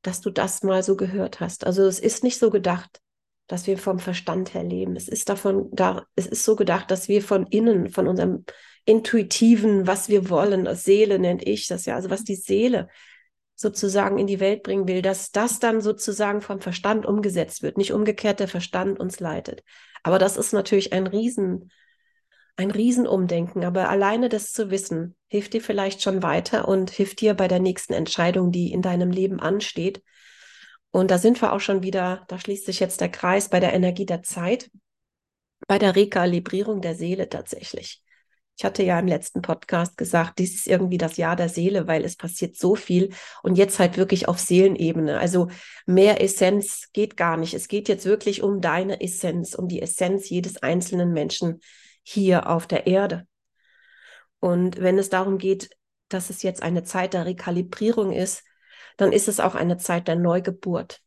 dass 0.04 0.22
du 0.22 0.30
das 0.30 0.62
mal 0.64 0.84
so 0.84 0.96
gehört 0.96 1.40
hast. 1.40 1.66
Also 1.66 1.84
es 1.86 2.00
ist 2.00 2.24
nicht 2.24 2.38
so 2.38 2.52
gedacht, 2.52 3.02
dass 3.48 3.68
wir 3.68 3.78
vom 3.78 4.00
Verstand 4.00 4.54
her 4.54 4.64
leben. 4.64 4.96
Es 4.96 5.08
ist 5.08 5.30
davon 5.30 5.70
da, 5.72 6.06
es 6.16 6.28
ist 6.28 6.44
so 6.44 6.56
gedacht, 6.56 6.92
dass 6.92 7.08
wir 7.08 7.22
von 7.22 7.48
innen, 7.48 7.90
von 7.90 8.08
unserem 8.08 8.46
intuitiven, 8.86 9.88
was 9.88 10.10
wir 10.10 10.30
wollen, 10.30 10.66
das 10.66 10.84
Seele 10.84 11.20
nennt 11.20 11.48
ich 11.48 11.68
das 11.68 11.86
ja, 11.86 11.96
also 11.96 12.10
was 12.10 12.24
die 12.24 12.36
Seele 12.36 12.88
sozusagen 13.56 14.18
in 14.18 14.28
die 14.28 14.40
Welt 14.40 14.64
bringen 14.64 14.88
will, 14.88 15.02
dass 15.02 15.32
das 15.32 15.60
dann 15.60 15.82
sozusagen 15.82 16.42
vom 16.42 16.60
Verstand 16.60 17.06
umgesetzt 17.06 17.64
wird, 17.64 17.78
nicht 17.78 17.94
umgekehrt 17.94 18.40
der 18.40 18.48
Verstand 18.48 19.00
uns 19.00 19.20
leitet. 19.20 19.64
Aber 20.04 20.20
das 20.20 20.38
ist 20.38 20.54
natürlich 20.54 20.94
ein 20.94 21.08
Riesen, 21.08 21.72
ein 22.58 22.72
Riesenumdenken. 22.72 23.64
Aber 23.64 23.90
alleine 23.90 24.30
das 24.30 24.52
zu 24.52 24.72
wissen, 24.72 25.16
hilft 25.28 25.54
dir 25.54 25.62
vielleicht 25.62 26.02
schon 26.02 26.22
weiter 26.22 26.68
und 26.68 26.92
hilft 26.92 27.22
dir 27.22 27.34
bei 27.34 27.48
der 27.48 27.60
nächsten 27.60 27.94
Entscheidung, 27.94 28.52
die 28.52 28.72
in 28.72 28.82
deinem 28.82 29.10
Leben 29.10 29.40
ansteht. 29.40 30.04
Und 30.92 31.12
da 31.12 31.18
sind 31.18 31.42
wir 31.42 31.54
auch 31.54 31.60
schon 31.60 31.84
wieder, 31.84 32.24
da 32.28 32.40
schließt 32.40 32.66
sich 32.66 32.80
jetzt 32.80 33.02
der 33.02 33.10
Kreis 33.10 33.50
bei 33.50 33.60
der 33.60 33.74
Energie 33.74 34.06
der 34.06 34.24
Zeit, 34.24 34.70
bei 35.68 35.80
der 35.80 35.96
Rekalibrierung 35.96 36.82
der 36.82 36.96
Seele 36.96 37.28
tatsächlich. 37.28 38.05
Ich 38.58 38.64
hatte 38.64 38.84
ja 38.84 38.98
im 39.00 39.08
letzten 39.08 39.42
Podcast 39.42 39.98
gesagt, 39.98 40.40
dies 40.40 40.56
ist 40.56 40.68
irgendwie 40.68 40.98
das 40.98 41.18
Jahr 41.18 41.36
der 41.36 41.50
Seele, 41.50 41.88
weil 41.88 42.06
es 42.06 42.16
passiert 42.16 42.56
so 42.56 42.76
viel 42.76 43.14
und 43.44 43.58
jetzt 43.58 43.80
halt 43.80 43.98
wirklich 43.98 44.30
auf 44.30 44.40
Seelenebene. 44.40 45.20
Also 45.20 45.50
mehr 45.86 46.22
Essenz 46.22 46.90
geht 46.94 47.18
gar 47.18 47.36
nicht. 47.36 47.54
Es 47.54 47.68
geht 47.68 47.90
jetzt 47.90 48.06
wirklich 48.06 48.44
um 48.44 48.62
deine 48.62 49.02
Essenz, 49.02 49.56
um 49.56 49.68
die 49.68 49.82
Essenz 49.82 50.30
jedes 50.30 50.64
einzelnen 50.64 51.12
Menschen 51.12 51.60
hier 52.02 52.50
auf 52.50 52.66
der 52.66 52.88
Erde. 52.88 53.28
Und 54.40 54.80
wenn 54.80 54.98
es 54.98 55.10
darum 55.10 55.38
geht, 55.38 55.70
dass 56.08 56.30
es 56.30 56.42
jetzt 56.42 56.64
eine 56.64 56.84
Zeit 56.84 57.14
der 57.14 57.26
Rekalibrierung 57.26 58.14
ist, 58.14 58.44
dann 58.96 59.12
ist 59.12 59.28
es 59.28 59.42
auch 59.42 59.56
eine 59.56 59.78
Zeit 59.78 60.08
der 60.08 60.16
Neugeburt 60.16 61.02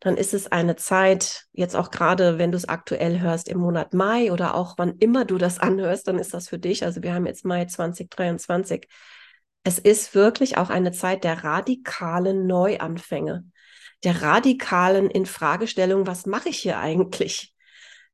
dann 0.00 0.16
ist 0.16 0.34
es 0.34 0.50
eine 0.50 0.76
Zeit, 0.76 1.46
jetzt 1.52 1.76
auch 1.76 1.90
gerade, 1.90 2.38
wenn 2.38 2.52
du 2.52 2.56
es 2.56 2.68
aktuell 2.68 3.20
hörst, 3.20 3.48
im 3.48 3.58
Monat 3.58 3.94
Mai 3.94 4.32
oder 4.32 4.54
auch 4.54 4.74
wann 4.78 4.96
immer 4.98 5.24
du 5.24 5.38
das 5.38 5.58
anhörst, 5.60 6.08
dann 6.08 6.18
ist 6.18 6.34
das 6.34 6.48
für 6.48 6.58
dich. 6.58 6.84
Also 6.84 7.02
wir 7.02 7.14
haben 7.14 7.26
jetzt 7.26 7.44
Mai 7.44 7.64
2023. 7.64 8.86
Es 9.64 9.78
ist 9.78 10.14
wirklich 10.14 10.56
auch 10.56 10.70
eine 10.70 10.92
Zeit 10.92 11.24
der 11.24 11.44
radikalen 11.44 12.46
Neuanfänge, 12.46 13.44
der 14.04 14.22
radikalen 14.22 15.10
Infragestellung, 15.10 16.06
was 16.06 16.24
mache 16.26 16.48
ich 16.48 16.58
hier 16.58 16.78
eigentlich? 16.78 17.54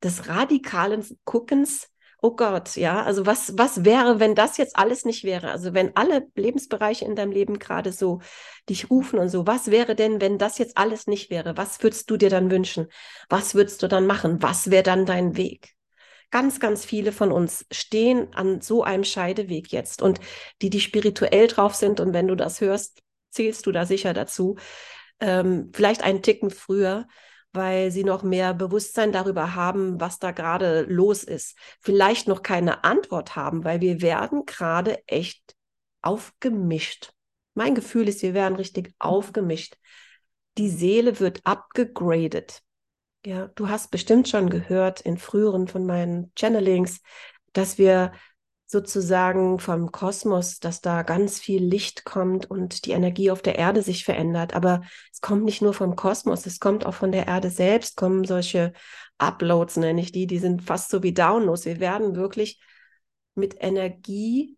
Des 0.03 0.27
radikalen 0.27 1.05
Guckens, 1.25 1.89
oh 2.21 2.35
Gott, 2.35 2.75
ja, 2.75 3.03
also 3.03 3.25
was, 3.25 3.57
was 3.57 3.85
wäre, 3.85 4.19
wenn 4.19 4.33
das 4.35 4.57
jetzt 4.57 4.75
alles 4.77 5.05
nicht 5.05 5.23
wäre? 5.23 5.51
Also 5.51 5.73
wenn 5.73 5.95
alle 5.95 6.27
Lebensbereiche 6.35 7.05
in 7.05 7.15
deinem 7.15 7.31
Leben 7.31 7.59
gerade 7.59 7.91
so 7.91 8.21
dich 8.69 8.89
rufen 8.89 9.19
und 9.19 9.29
so, 9.29 9.45
was 9.45 9.69
wäre 9.71 9.95
denn, 9.95 10.19
wenn 10.19 10.37
das 10.37 10.57
jetzt 10.57 10.77
alles 10.77 11.07
nicht 11.07 11.29
wäre? 11.29 11.57
Was 11.57 11.83
würdest 11.83 12.09
du 12.09 12.17
dir 12.17 12.29
dann 12.29 12.49
wünschen? 12.49 12.87
Was 13.29 13.53
würdest 13.55 13.83
du 13.83 13.87
dann 13.87 14.07
machen? 14.07 14.41
Was 14.41 14.71
wäre 14.71 14.83
dann 14.83 15.05
dein 15.05 15.37
Weg? 15.37 15.75
Ganz, 16.31 16.59
ganz 16.59 16.83
viele 16.83 17.11
von 17.11 17.31
uns 17.31 17.65
stehen 17.71 18.33
an 18.33 18.61
so 18.61 18.83
einem 18.83 19.05
Scheideweg 19.05 19.71
jetzt 19.71 20.01
und 20.01 20.19
die, 20.61 20.69
die 20.69 20.81
spirituell 20.81 21.47
drauf 21.47 21.75
sind 21.75 21.99
und 21.99 22.13
wenn 22.13 22.27
du 22.27 22.35
das 22.35 22.59
hörst, 22.59 23.01
zählst 23.29 23.65
du 23.65 23.71
da 23.71 23.85
sicher 23.85 24.13
dazu, 24.13 24.57
ähm, 25.19 25.71
vielleicht 25.73 26.03
einen 26.03 26.21
Ticken 26.21 26.49
früher, 26.49 27.07
weil 27.57 27.91
sie 27.91 28.03
noch 28.03 28.23
mehr 28.23 28.53
Bewusstsein 28.53 29.11
darüber 29.11 29.55
haben, 29.55 29.99
was 29.99 30.19
da 30.19 30.31
gerade 30.31 30.83
los 30.83 31.23
ist. 31.23 31.57
Vielleicht 31.81 32.27
noch 32.27 32.43
keine 32.43 32.83
Antwort 32.83 33.35
haben, 33.35 33.63
weil 33.63 33.81
wir 33.81 34.01
werden 34.01 34.45
gerade 34.45 35.05
echt 35.07 35.55
aufgemischt. 36.01 37.11
Mein 37.53 37.75
Gefühl 37.75 38.07
ist, 38.07 38.21
wir 38.21 38.33
werden 38.33 38.55
richtig 38.55 38.93
aufgemischt. 38.99 39.75
Die 40.57 40.69
Seele 40.69 41.19
wird 41.19 41.41
abgegradet. 41.43 42.61
Ja, 43.25 43.47
du 43.55 43.67
hast 43.67 43.91
bestimmt 43.91 44.29
schon 44.29 44.49
gehört 44.49 45.01
in 45.01 45.17
früheren 45.17 45.67
von 45.67 45.85
meinen 45.85 46.31
Channelings, 46.35 47.01
dass 47.51 47.77
wir 47.77 48.13
sozusagen 48.69 49.59
vom 49.59 49.93
Kosmos, 49.93 50.59
dass 50.59 50.81
da 50.81 51.03
ganz 51.03 51.39
viel 51.39 51.63
Licht 51.63 52.03
kommt 52.03 52.51
und 52.51 52.85
die 52.85 52.91
Energie 52.91 53.31
auf 53.31 53.41
der 53.41 53.57
Erde 53.57 53.81
sich 53.81 54.03
verändert. 54.03 54.53
Aber 54.53 54.81
es 55.11 55.21
kommt 55.21 55.45
nicht 55.45 55.61
nur 55.61 55.73
vom 55.73 55.95
Kosmos, 55.95 56.45
es 56.45 56.59
kommt 56.59 56.85
auch 56.85 56.93
von 56.93 57.13
der 57.13 57.27
Erde 57.27 57.49
selbst, 57.49 57.95
kommen 57.95 58.25
solche 58.25 58.73
Uploads, 59.17 59.77
nenne 59.77 60.01
ich 60.01 60.11
die, 60.11 60.27
die 60.27 60.37
sind 60.37 60.61
fast 60.63 60.89
so 60.89 61.01
wie 61.01 61.13
Downloads. 61.13 61.65
Wir 61.65 61.79
werden 61.79 62.17
wirklich 62.17 62.61
mit 63.35 63.55
Energie, 63.59 64.57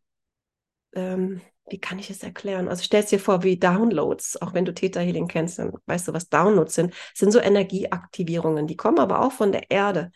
ähm, 0.94 1.42
wie 1.70 1.80
kann 1.80 2.00
ich 2.00 2.10
es 2.10 2.24
erklären? 2.24 2.68
Also 2.68 2.84
stell 2.84 3.04
dir 3.04 3.20
vor 3.20 3.44
wie 3.44 3.60
Downloads, 3.60 4.42
auch 4.42 4.56
wenn 4.56 4.66
du 4.66 4.74
Theta 4.74 5.02
Healing 5.02 5.28
kennst, 5.28 5.60
dann 5.60 5.74
weißt 5.86 6.08
du, 6.08 6.14
was 6.14 6.30
Downloads 6.30 6.74
sind. 6.74 6.96
Es 7.14 7.20
sind 7.20 7.32
so 7.32 7.40
Energieaktivierungen, 7.40 8.66
die 8.66 8.76
kommen 8.76 8.98
aber 8.98 9.22
auch 9.22 9.34
von 9.34 9.52
der 9.52 9.70
Erde. 9.70 10.12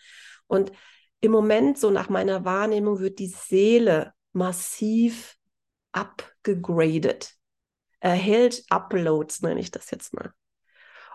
Und 0.48 0.72
im 1.24 1.32
Moment, 1.32 1.78
so 1.80 1.90
nach 1.90 2.10
meiner 2.10 2.44
Wahrnehmung, 2.44 3.00
wird 3.00 3.18
die 3.18 3.28
Seele 3.28 4.12
massiv 4.34 5.38
abgegradet. 5.94 7.36
Erhält 8.02 8.66
Uploads, 8.70 9.42
nenne 9.42 9.62
ich 9.62 9.72
das 9.72 9.90
jetzt 9.90 10.14
mal. 10.14 10.34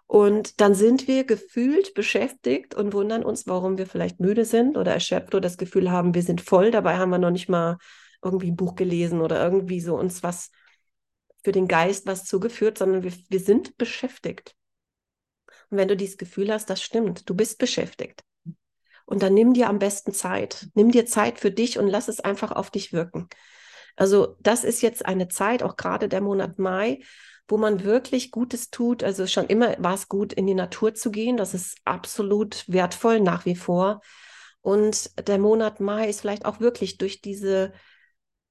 Und 0.07 0.63
dann 0.63 0.75
sind 0.75 1.09
wir 1.09 1.25
gefühlt 1.25 1.93
beschäftigt 1.93 2.75
und 2.75 2.95
wundern 2.95 3.23
uns, 3.23 3.47
warum 3.47 3.77
wir 3.77 3.87
vielleicht 3.87 4.19
müde 4.19 4.47
sind 4.47 4.79
oder 4.79 4.95
erschöpft 4.95 5.35
oder 5.35 5.43
das 5.43 5.59
Gefühl 5.59 5.91
haben, 5.91 6.15
wir 6.15 6.23
sind 6.23 6.41
voll. 6.41 6.71
Dabei 6.71 6.97
haben 6.97 7.11
wir 7.11 7.19
noch 7.19 7.31
nicht 7.31 7.51
mal 7.51 7.77
irgendwie 8.25 8.51
ein 8.51 8.57
Buch 8.57 8.77
gelesen 8.77 9.21
oder 9.21 9.45
irgendwie 9.45 9.83
so 9.83 9.95
uns 9.99 10.23
was 10.23 10.51
für 11.45 11.53
den 11.53 11.69
Geist 11.69 12.07
was 12.07 12.25
zugeführt, 12.25 12.79
sondern 12.79 13.03
wir, 13.03 13.13
wir 13.29 13.41
sind 13.41 13.77
beschäftigt. 13.77 14.57
Und 15.69 15.77
wenn 15.77 15.89
du 15.89 15.99
dieses 15.99 16.17
Gefühl 16.17 16.51
hast, 16.51 16.71
das 16.71 16.83
stimmt, 16.83 17.29
du 17.29 17.35
bist 17.35 17.59
beschäftigt. 17.59 18.25
Und 19.09 19.23
dann 19.23 19.33
nimm 19.33 19.55
dir 19.55 19.71
am 19.71 19.79
besten 19.79 20.13
Zeit. 20.13 20.69
Nimm 20.75 20.91
dir 20.91 21.07
Zeit 21.07 21.41
für 21.41 21.51
dich 21.51 21.79
und 21.79 21.89
lass 21.89 22.09
es 22.09 22.21
einfach 22.21 22.53
auf 22.53 22.71
dich 22.71 22.93
wirken. 22.93 23.27
Also 23.97 24.37
das 24.39 24.65
ist 24.65 24.83
jetzt 24.83 25.07
eine 25.07 25.29
Zeit, 25.29 25.63
auch 25.63 25.77
gerade 25.77 26.11
der 26.11 26.21
Monat 26.21 26.59
Mai, 26.59 27.01
wo 27.49 27.57
man 27.57 27.85
wirklich 27.85 28.31
Gutes 28.31 28.69
tut. 28.69 29.03
Also 29.03 29.27
schon 29.27 29.47
immer 29.47 29.75
war 29.79 29.95
es 29.95 30.09
gut, 30.09 30.35
in 30.35 30.47
die 30.47 30.53
Natur 30.53 30.93
zu 30.93 31.11
gehen. 31.11 31.39
Das 31.39 31.55
ist 31.55 31.79
absolut 31.87 32.65
wertvoll 32.69 33.21
nach 33.21 33.47
wie 33.47 33.57
vor. 33.57 34.03
Und 34.61 35.11
der 35.27 35.39
Monat 35.39 35.81
Mai 35.81 36.11
ist 36.11 36.21
vielleicht 36.21 36.45
auch 36.45 36.61
wirklich 36.61 36.99
durch 36.99 37.23
diese 37.23 37.73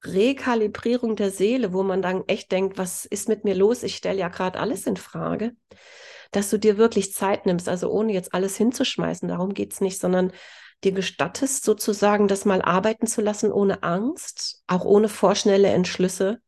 Rekalibrierung 0.04 1.14
der 1.14 1.30
Seele, 1.30 1.72
wo 1.72 1.84
man 1.84 2.02
dann 2.02 2.24
echt 2.26 2.50
denkt, 2.50 2.78
was 2.78 3.04
ist 3.04 3.28
mit 3.28 3.44
mir 3.44 3.54
los? 3.54 3.84
Ich 3.84 3.94
stelle 3.94 4.18
ja 4.18 4.28
gerade 4.28 4.58
alles 4.58 4.88
in 4.88 4.96
Frage 4.96 5.52
dass 6.30 6.50
du 6.50 6.58
dir 6.58 6.78
wirklich 6.78 7.12
Zeit 7.12 7.46
nimmst, 7.46 7.68
also 7.68 7.90
ohne 7.90 8.12
jetzt 8.12 8.34
alles 8.34 8.56
hinzuschmeißen, 8.56 9.28
darum 9.28 9.54
geht 9.54 9.72
es 9.72 9.80
nicht, 9.80 9.98
sondern 10.00 10.32
dir 10.84 10.92
gestattest, 10.92 11.64
sozusagen 11.64 12.28
das 12.28 12.44
mal 12.44 12.62
arbeiten 12.62 13.06
zu 13.06 13.20
lassen, 13.20 13.50
ohne 13.50 13.82
Angst, 13.82 14.62
auch 14.66 14.84
ohne 14.84 15.08
vorschnelle 15.08 15.68
Entschlüsse. 15.68 16.40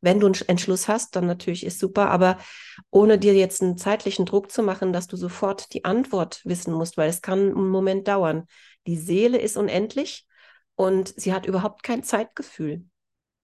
Wenn 0.00 0.20
du 0.20 0.26
einen 0.26 0.36
Entschluss 0.48 0.86
hast, 0.86 1.16
dann 1.16 1.26
natürlich 1.26 1.64
ist 1.64 1.78
super, 1.78 2.10
aber 2.10 2.38
ohne 2.90 3.18
dir 3.18 3.34
jetzt 3.34 3.62
einen 3.62 3.78
zeitlichen 3.78 4.26
Druck 4.26 4.52
zu 4.52 4.62
machen, 4.62 4.92
dass 4.92 5.06
du 5.06 5.16
sofort 5.16 5.72
die 5.72 5.84
Antwort 5.86 6.42
wissen 6.44 6.74
musst, 6.74 6.98
weil 6.98 7.08
es 7.08 7.22
kann 7.22 7.38
einen 7.38 7.68
Moment 7.70 8.06
dauern. 8.06 8.46
Die 8.86 8.98
Seele 8.98 9.38
ist 9.38 9.56
unendlich 9.56 10.26
und 10.76 11.14
sie 11.16 11.32
hat 11.32 11.46
überhaupt 11.46 11.82
kein 11.82 12.02
Zeitgefühl. 12.02 12.84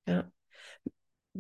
Ja. 0.07 0.31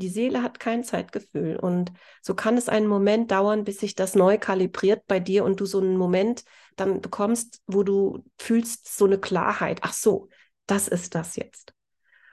Die 0.00 0.08
Seele 0.08 0.42
hat 0.42 0.58
kein 0.58 0.82
Zeitgefühl 0.82 1.56
und 1.56 1.92
so 2.22 2.34
kann 2.34 2.56
es 2.56 2.70
einen 2.70 2.86
Moment 2.86 3.30
dauern, 3.30 3.64
bis 3.64 3.80
sich 3.80 3.94
das 3.94 4.14
neu 4.14 4.38
kalibriert 4.38 5.06
bei 5.06 5.20
dir 5.20 5.44
und 5.44 5.60
du 5.60 5.66
so 5.66 5.78
einen 5.78 5.98
Moment 5.98 6.44
dann 6.76 7.02
bekommst, 7.02 7.60
wo 7.66 7.82
du 7.82 8.24
fühlst 8.38 8.96
so 8.96 9.04
eine 9.04 9.18
Klarheit. 9.18 9.80
Ach 9.82 9.92
so, 9.92 10.30
das 10.66 10.88
ist 10.88 11.14
das 11.14 11.36
jetzt. 11.36 11.74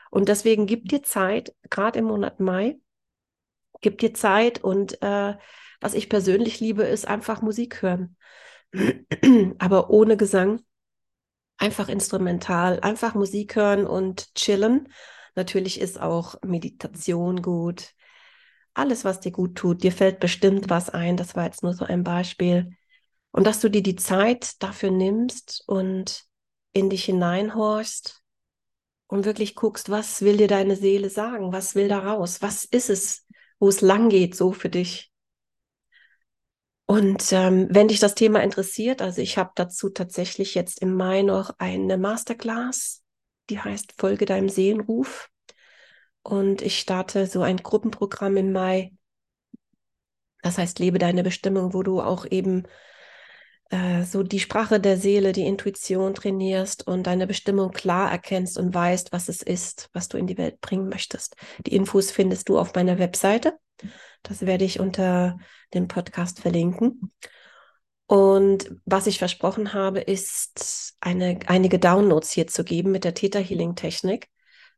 Und 0.10 0.30
deswegen 0.30 0.66
gib 0.66 0.88
dir 0.88 1.04
Zeit, 1.04 1.54
gerade 1.70 2.00
im 2.00 2.06
Monat 2.06 2.40
Mai, 2.40 2.80
gib 3.82 3.98
dir 3.98 4.14
Zeit 4.14 4.64
und 4.64 5.02
äh, 5.02 5.36
was 5.82 5.94
ich 5.94 6.08
persönlich 6.08 6.62
liebe, 6.62 6.84
ist 6.84 7.06
einfach 7.06 7.42
Musik 7.42 7.82
hören. 7.82 8.16
Aber 9.60 9.90
ohne 9.90 10.16
Gesang, 10.16 10.62
einfach 11.58 11.90
instrumental, 11.90 12.80
einfach 12.80 13.14
Musik 13.14 13.58
hören 13.58 13.86
und 13.86 14.34
chillen 14.36 14.88
Natürlich 15.38 15.80
ist 15.80 16.02
auch 16.02 16.36
Meditation 16.44 17.44
gut. 17.44 17.94
Alles, 18.74 19.06
was 19.06 19.20
dir 19.20 19.32
gut 19.32 19.56
tut. 19.56 19.84
Dir 19.84 19.92
fällt 19.92 20.20
bestimmt 20.20 20.70
was 20.72 20.90
ein. 20.90 21.16
Das 21.16 21.36
war 21.36 21.46
jetzt 21.46 21.62
nur 21.62 21.74
so 21.74 21.86
ein 21.86 22.04
Beispiel. 22.04 22.72
Und 23.30 23.46
dass 23.46 23.60
du 23.60 23.70
dir 23.70 23.84
die 23.84 23.96
Zeit 23.96 24.62
dafür 24.64 24.90
nimmst 24.90 25.64
und 25.68 26.26
in 26.74 26.90
dich 26.90 27.06
hineinhorchst 27.06 28.24
und 29.06 29.26
wirklich 29.26 29.54
guckst, 29.54 29.92
was 29.92 30.24
will 30.24 30.38
dir 30.38 30.48
deine 30.48 30.76
Seele 30.76 31.12
sagen? 31.12 31.54
Was 31.54 31.76
will 31.76 31.88
da 31.88 32.00
raus? 32.00 32.42
Was 32.42 32.66
ist 32.66 32.90
es, 32.90 33.28
wo 33.60 33.70
es 33.70 33.82
lang 33.82 34.10
geht, 34.10 34.36
so 34.36 34.54
für 34.54 34.70
dich? 34.70 35.12
Und 36.88 37.32
ähm, 37.32 37.68
wenn 37.70 37.90
dich 37.90 38.00
das 38.00 38.16
Thema 38.16 38.42
interessiert, 38.42 39.04
also 39.04 39.22
ich 39.22 39.38
habe 39.38 39.52
dazu 39.54 39.90
tatsächlich 39.90 40.56
jetzt 40.56 40.82
im 40.82 40.96
Mai 40.96 41.22
noch 41.22 41.52
eine 41.60 42.00
Masterclass 42.00 43.04
die 43.50 43.60
heißt 43.60 43.94
Folge 43.98 44.26
deinem 44.26 44.50
Seelenruf. 44.50 45.30
Und 46.24 46.62
ich 46.62 46.80
starte 46.80 47.26
so 47.26 47.42
ein 47.42 47.58
Gruppenprogramm 47.58 48.38
im 48.38 48.52
Mai. 48.52 48.92
Das 50.42 50.58
heißt, 50.58 50.80
lebe 50.80 51.00
deine 51.00 51.24
Bestimmung, 51.24 51.74
wo 51.74 51.84
du 51.84 52.02
auch 52.02 52.26
eben 52.30 52.68
äh, 53.70 54.04
so 54.04 54.24
die 54.24 54.40
Sprache 54.40 54.80
der 54.80 54.98
Seele, 54.98 55.32
die 55.32 55.46
Intuition 55.46 56.14
trainierst 56.14 56.88
und 56.88 57.08
deine 57.08 57.28
Bestimmung 57.28 57.72
klar 57.72 58.12
erkennst 58.12 58.58
und 58.58 58.74
weißt, 58.74 59.12
was 59.12 59.30
es 59.30 59.42
ist, 59.42 59.90
was 59.94 60.08
du 60.08 60.18
in 60.18 60.28
die 60.28 60.38
Welt 60.38 60.62
bringen 60.62 60.90
möchtest. 60.90 61.36
Die 61.66 61.76
Infos 61.76 62.12
findest 62.12 62.50
du 62.50 62.58
auf 62.58 62.74
meiner 62.76 63.00
Webseite. 63.00 63.58
Das 64.24 64.46
werde 64.46 64.66
ich 64.66 64.80
unter 64.80 65.38
dem 65.74 65.88
Podcast 65.88 66.40
verlinken. 66.40 67.12
Und 68.08 68.72
was 68.86 69.06
ich 69.06 69.20
versprochen 69.20 69.74
habe, 69.74 70.00
ist, 70.00 70.96
eine, 71.02 71.40
einige 71.48 71.78
Downloads 71.78 72.32
hier 72.32 72.48
zu 72.48 72.64
geben 72.64 72.92
mit 72.92 73.04
der 73.04 73.14
Theta 73.14 73.40
Healing 73.40 73.76
Technik. 73.76 74.30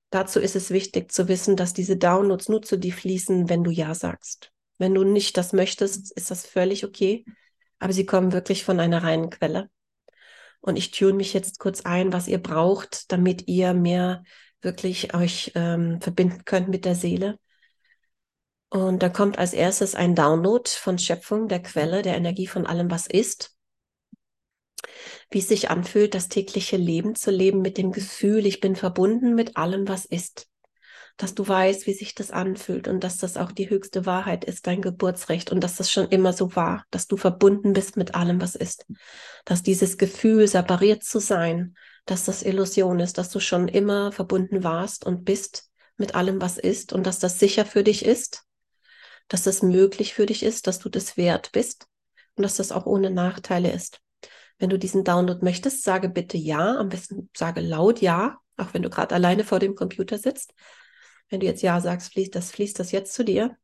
Dazu 0.09 0.39
ist 0.39 0.55
es 0.55 0.71
wichtig 0.71 1.11
zu 1.11 1.27
wissen, 1.27 1.55
dass 1.55 1.73
diese 1.73 1.95
Downloads 1.95 2.49
nur 2.49 2.63
zu 2.63 2.77
dir 2.77 2.93
fließen, 2.93 3.47
wenn 3.47 3.63
du 3.63 3.69
Ja 3.69 3.93
sagst. 3.93 4.51
Wenn 4.79 4.95
du 4.95 5.03
nicht 5.03 5.37
das 5.37 5.53
möchtest, 5.53 6.11
ist 6.11 6.31
das 6.31 6.45
völlig 6.45 6.83
okay. 6.83 7.23
Aber 7.77 7.93
sie 7.93 8.05
kommen 8.05 8.33
wirklich 8.33 8.63
von 8.63 8.79
einer 8.79 9.03
reinen 9.03 9.29
Quelle. 9.29 9.69
Und 10.59 10.75
ich 10.75 10.89
tune 10.91 11.13
mich 11.13 11.33
jetzt 11.33 11.59
kurz 11.59 11.81
ein, 11.81 12.11
was 12.11 12.27
ihr 12.27 12.41
braucht, 12.41 13.11
damit 13.11 13.47
ihr 13.47 13.73
mehr 13.73 14.23
wirklich 14.61 15.13
euch 15.13 15.51
ähm, 15.53 16.01
verbinden 16.01 16.43
könnt 16.45 16.67
mit 16.67 16.83
der 16.83 16.95
Seele 16.95 17.37
und 18.69 19.01
da 19.01 19.09
kommt 19.09 19.39
als 19.39 19.53
erstes 19.53 19.95
ein 19.95 20.13
Download 20.13 20.69
von 20.69 20.99
Schöpfung, 20.99 21.47
der 21.47 21.61
Quelle, 21.61 22.03
der 22.03 22.15
Energie 22.15 22.47
von 22.47 22.67
allem, 22.67 22.91
was 22.91 23.07
ist. 23.07 23.55
Wie 25.31 25.39
es 25.39 25.47
sich 25.47 25.71
anfühlt, 25.71 26.13
das 26.13 26.29
tägliche 26.29 26.77
Leben 26.77 27.15
zu 27.15 27.31
leben 27.31 27.61
mit 27.61 27.77
dem 27.77 27.91
Gefühl, 27.91 28.45
ich 28.45 28.59
bin 28.59 28.75
verbunden 28.75 29.33
mit 29.33 29.57
allem, 29.57 29.87
was 29.87 30.05
ist. 30.05 30.47
Dass 31.17 31.33
du 31.33 31.47
weißt, 31.47 31.87
wie 31.87 31.93
sich 31.93 32.13
das 32.13 32.29
anfühlt 32.29 32.87
und 32.87 33.03
dass 33.03 33.17
das 33.17 33.37
auch 33.37 33.51
die 33.51 33.69
höchste 33.69 34.05
Wahrheit 34.05 34.45
ist, 34.45 34.67
dein 34.67 34.81
Geburtsrecht 34.81 35.51
und 35.51 35.63
dass 35.63 35.75
das 35.75 35.91
schon 35.91 36.07
immer 36.07 36.31
so 36.31 36.55
war, 36.55 36.85
dass 36.91 37.07
du 37.07 37.17
verbunden 37.17 37.73
bist 37.73 37.97
mit 37.97 38.13
allem, 38.13 38.39
was 38.39 38.55
ist. 38.55 38.85
Dass 39.45 39.63
dieses 39.63 39.97
Gefühl, 39.97 40.47
separiert 40.47 41.03
zu 41.03 41.19
sein, 41.19 41.75
dass 42.05 42.25
das 42.25 42.43
Illusion 42.43 42.99
ist, 42.99 43.17
dass 43.17 43.31
du 43.31 43.39
schon 43.39 43.67
immer 43.67 44.11
verbunden 44.11 44.63
warst 44.63 45.05
und 45.05 45.25
bist 45.25 45.69
mit 45.97 46.13
allem, 46.13 46.39
was 46.39 46.57
ist 46.57 46.93
und 46.93 47.05
dass 47.05 47.19
das 47.19 47.39
sicher 47.39 47.65
für 47.65 47.83
dich 47.83 48.05
ist 48.05 48.45
dass 49.29 49.43
das 49.43 49.61
möglich 49.61 50.13
für 50.13 50.25
dich 50.25 50.43
ist, 50.43 50.67
dass 50.67 50.79
du 50.79 50.89
das 50.89 51.15
wert 51.15 51.51
bist 51.53 51.87
und 52.35 52.43
dass 52.43 52.57
das 52.57 52.71
auch 52.71 52.85
ohne 52.85 53.09
Nachteile 53.09 53.71
ist. 53.71 54.01
Wenn 54.57 54.69
du 54.69 54.77
diesen 54.77 55.05
Download 55.05 55.39
möchtest, 55.41 55.83
sage 55.83 56.09
bitte 56.09 56.37
ja. 56.37 56.77
Am 56.77 56.89
besten 56.89 57.29
sage 57.35 57.61
laut 57.61 58.01
ja, 58.01 58.37
auch 58.57 58.73
wenn 58.73 58.81
du 58.81 58.89
gerade 58.89 59.15
alleine 59.15 59.45
vor 59.45 59.59
dem 59.59 59.75
Computer 59.75 60.17
sitzt. 60.17 60.53
Wenn 61.29 61.39
du 61.39 61.45
jetzt 61.45 61.61
ja 61.61 61.79
sagst, 61.79 62.11
fließt 62.11 62.35
das, 62.35 62.51
fließt 62.51 62.77
das 62.77 62.91
jetzt 62.91 63.13
zu 63.13 63.23
dir. 63.23 63.55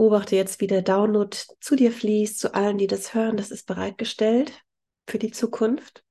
Beobachte 0.00 0.34
jetzt, 0.34 0.62
wie 0.62 0.66
der 0.66 0.80
Download 0.80 1.36
zu 1.60 1.76
dir 1.76 1.92
fließt, 1.92 2.38
zu 2.38 2.54
allen, 2.54 2.78
die 2.78 2.86
das 2.86 3.12
hören. 3.12 3.36
Das 3.36 3.50
ist 3.50 3.66
bereitgestellt 3.66 4.50
für 5.06 5.18
die 5.18 5.30
Zukunft. 5.30 6.02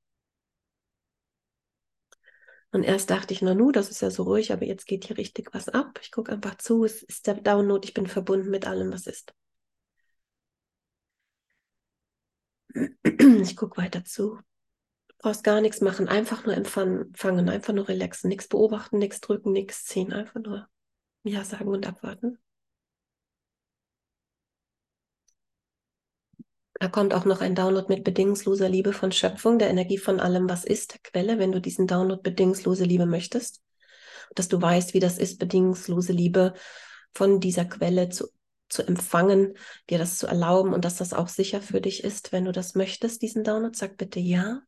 Und 2.72 2.84
erst 2.84 3.10
dachte 3.10 3.34
ich, 3.34 3.42
na 3.42 3.56
nu, 3.56 3.72
das 3.72 3.90
ist 3.90 4.04
ja 4.04 4.12
so 4.12 4.22
ruhig, 4.22 4.54
aber 4.54 4.64
jetzt 4.64 4.86
geht 4.86 5.06
hier 5.06 5.18
richtig 5.18 5.56
was 5.56 5.70
ab. 5.70 6.00
Ich 6.04 6.12
gucke 6.12 6.32
einfach 6.32 6.54
zu, 6.60 6.84
es 6.86 7.02
ist 7.02 7.26
der 7.26 7.42
Download, 7.42 7.84
ich 7.84 7.96
bin 7.96 8.06
verbunden 8.06 8.52
mit 8.52 8.68
allem, 8.68 8.94
was 8.94 9.08
ist. 9.08 9.34
Ich 13.42 13.56
gucke 13.56 13.82
weiter 13.82 14.06
zu. 14.06 14.38
Du 15.08 15.16
brauchst 15.18 15.44
gar 15.44 15.62
nichts 15.62 15.82
machen, 15.82 16.08
einfach 16.08 16.46
nur 16.46 16.54
empfangen, 16.54 17.50
einfach 17.50 17.74
nur 17.74 17.88
relaxen, 17.88 18.30
nichts 18.30 18.48
beobachten, 18.48 19.00
nichts 19.00 19.20
drücken, 19.20 19.52
nichts 19.52 19.86
ziehen, 19.86 20.14
einfach 20.14 20.40
nur 20.40 20.70
Ja 21.24 21.44
sagen 21.44 21.70
und 21.70 21.88
abwarten. 21.88 22.38
Da 26.80 26.88
kommt 26.88 27.14
auch 27.14 27.26
noch 27.26 27.42
ein 27.42 27.56
Download 27.56 27.88
mit 27.90 28.06
bedingungsloser 28.06 28.70
Liebe 28.70 28.94
von 28.94 29.12
Schöpfung, 29.12 29.60
der 29.60 29.70
Energie 29.70 29.98
von 29.98 30.22
allem, 30.22 30.50
was 30.50 30.64
ist, 30.64 30.94
der 30.94 31.02
Quelle, 31.04 31.38
wenn 31.38 31.52
du 31.52 31.60
diesen 31.60 31.88
Download 31.88 32.22
bedingungslose 32.22 32.86
Liebe 32.86 33.06
möchtest. 33.06 33.62
Dass 34.34 34.48
du 34.48 34.62
weißt, 34.62 34.94
wie 34.94 35.02
das 35.02 35.18
ist, 35.18 35.40
bedingungslose 35.40 36.14
Liebe 36.14 36.54
von 37.14 37.42
dieser 37.42 37.66
Quelle 37.66 38.08
zu, 38.08 38.30
zu 38.70 38.84
empfangen, 38.84 39.56
dir 39.90 39.98
das 39.98 40.18
zu 40.18 40.28
erlauben 40.28 40.74
und 40.74 40.86
dass 40.86 40.96
das 40.96 41.14
auch 41.14 41.28
sicher 41.28 41.62
für 41.62 41.82
dich 41.82 42.06
ist, 42.06 42.32
wenn 42.32 42.46
du 42.46 42.54
das 42.54 42.76
möchtest, 42.76 43.22
diesen 43.22 43.44
Download. 43.44 43.78
Sag 43.78 43.98
bitte 43.98 44.22
ja. 44.22 44.62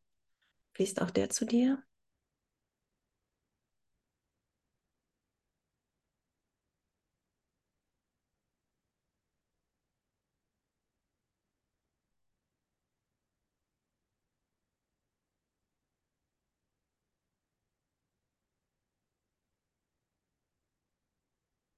Fließt 0.74 1.02
auch 1.02 1.12
der 1.12 1.30
zu 1.30 1.46
dir? 1.46 1.82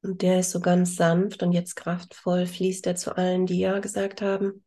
Und 0.04 0.22
der 0.22 0.42
ist 0.42 0.52
so 0.52 0.60
ganz 0.60 0.98
sanft 0.98 1.44
und 1.44 1.54
jetzt 1.54 1.76
kraftvoll 1.76 2.46
fließt 2.46 2.86
er 2.88 2.96
zu 2.96 3.16
allen, 3.16 3.46
die 3.46 3.60
Ja 3.60 3.80
gesagt 3.80 4.22
haben. 4.22 4.66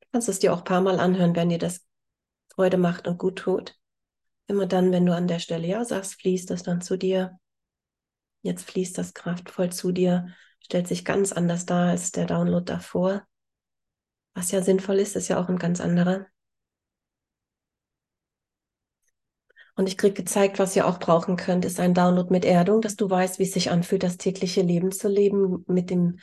Du 0.00 0.08
kannst 0.12 0.28
es 0.28 0.38
dir 0.38 0.52
auch 0.52 0.58
ein 0.58 0.64
paar 0.64 0.82
Mal 0.82 1.00
anhören, 1.00 1.34
wenn 1.34 1.48
dir 1.48 1.58
das 1.58 1.86
Freude 2.54 2.76
macht 2.76 3.08
und 3.08 3.18
gut 3.18 3.38
tut. 3.38 3.74
Immer 4.46 4.66
dann, 4.66 4.92
wenn 4.92 5.06
du 5.06 5.14
an 5.14 5.28
der 5.28 5.38
Stelle 5.38 5.66
Ja 5.66 5.84
sagst, 5.84 6.20
fließt 6.20 6.50
es 6.50 6.62
dann 6.62 6.82
zu 6.82 6.98
dir. 6.98 7.38
Jetzt 8.42 8.70
fließt 8.70 8.96
das 8.98 9.14
kraftvoll 9.14 9.72
zu 9.72 9.92
dir, 9.92 10.28
stellt 10.60 10.86
sich 10.86 11.04
ganz 11.04 11.32
anders 11.32 11.64
dar 11.64 11.88
als 11.88 12.12
der 12.12 12.26
Download 12.26 12.64
davor. 12.64 13.26
Was 14.34 14.50
ja 14.50 14.62
sinnvoll 14.62 14.96
ist, 14.96 15.16
ist 15.16 15.28
ja 15.28 15.40
auch 15.40 15.48
ein 15.48 15.58
ganz 15.58 15.80
anderer. 15.80 16.26
Und 19.76 19.88
ich 19.88 19.98
kriege 19.98 20.14
gezeigt, 20.14 20.58
was 20.58 20.74
ihr 20.74 20.86
auch 20.86 20.98
brauchen 20.98 21.36
könnt, 21.36 21.66
ist 21.66 21.80
ein 21.80 21.92
Download 21.92 22.30
mit 22.32 22.46
Erdung, 22.46 22.80
dass 22.80 22.96
du 22.96 23.08
weißt, 23.10 23.38
wie 23.38 23.42
es 23.42 23.52
sich 23.52 23.70
anfühlt, 23.70 24.02
das 24.02 24.16
tägliche 24.16 24.62
Leben 24.62 24.90
zu 24.90 25.06
leben, 25.06 25.64
mit 25.68 25.90
dem 25.90 26.18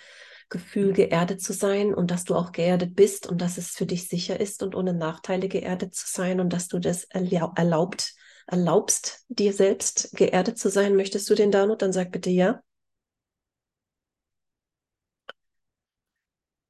Gefühl, 0.50 0.92
geerdet 0.92 1.40
zu 1.40 1.54
sein 1.54 1.94
und 1.94 2.10
dass 2.10 2.24
du 2.24 2.36
auch 2.36 2.52
geerdet 2.52 2.96
bist 2.96 3.28
und 3.28 3.42
dass 3.42 3.60
es 3.60 3.70
für 3.70 3.86
dich 3.86 4.08
sicher 4.08 4.40
ist 4.40 4.64
und 4.64 4.76
ohne 4.76 4.94
Nachteile 4.94 5.48
geerdet 5.48 5.94
zu 5.94 6.08
sein 6.08 6.40
und 6.40 6.52
dass 6.52 6.68
du 6.68 6.80
das 6.80 7.06
erlaubt, 7.06 8.16
erlaubst, 8.48 9.24
dir 9.30 9.54
selbst 9.54 10.12
geerdet 10.16 10.58
zu 10.58 10.70
sein. 10.70 10.96
Möchtest 10.96 11.30
du 11.30 11.36
den 11.36 11.52
Download? 11.52 11.78
Dann 11.78 11.94
sag 11.94 12.12
bitte 12.12 12.32
ja. 12.32 12.60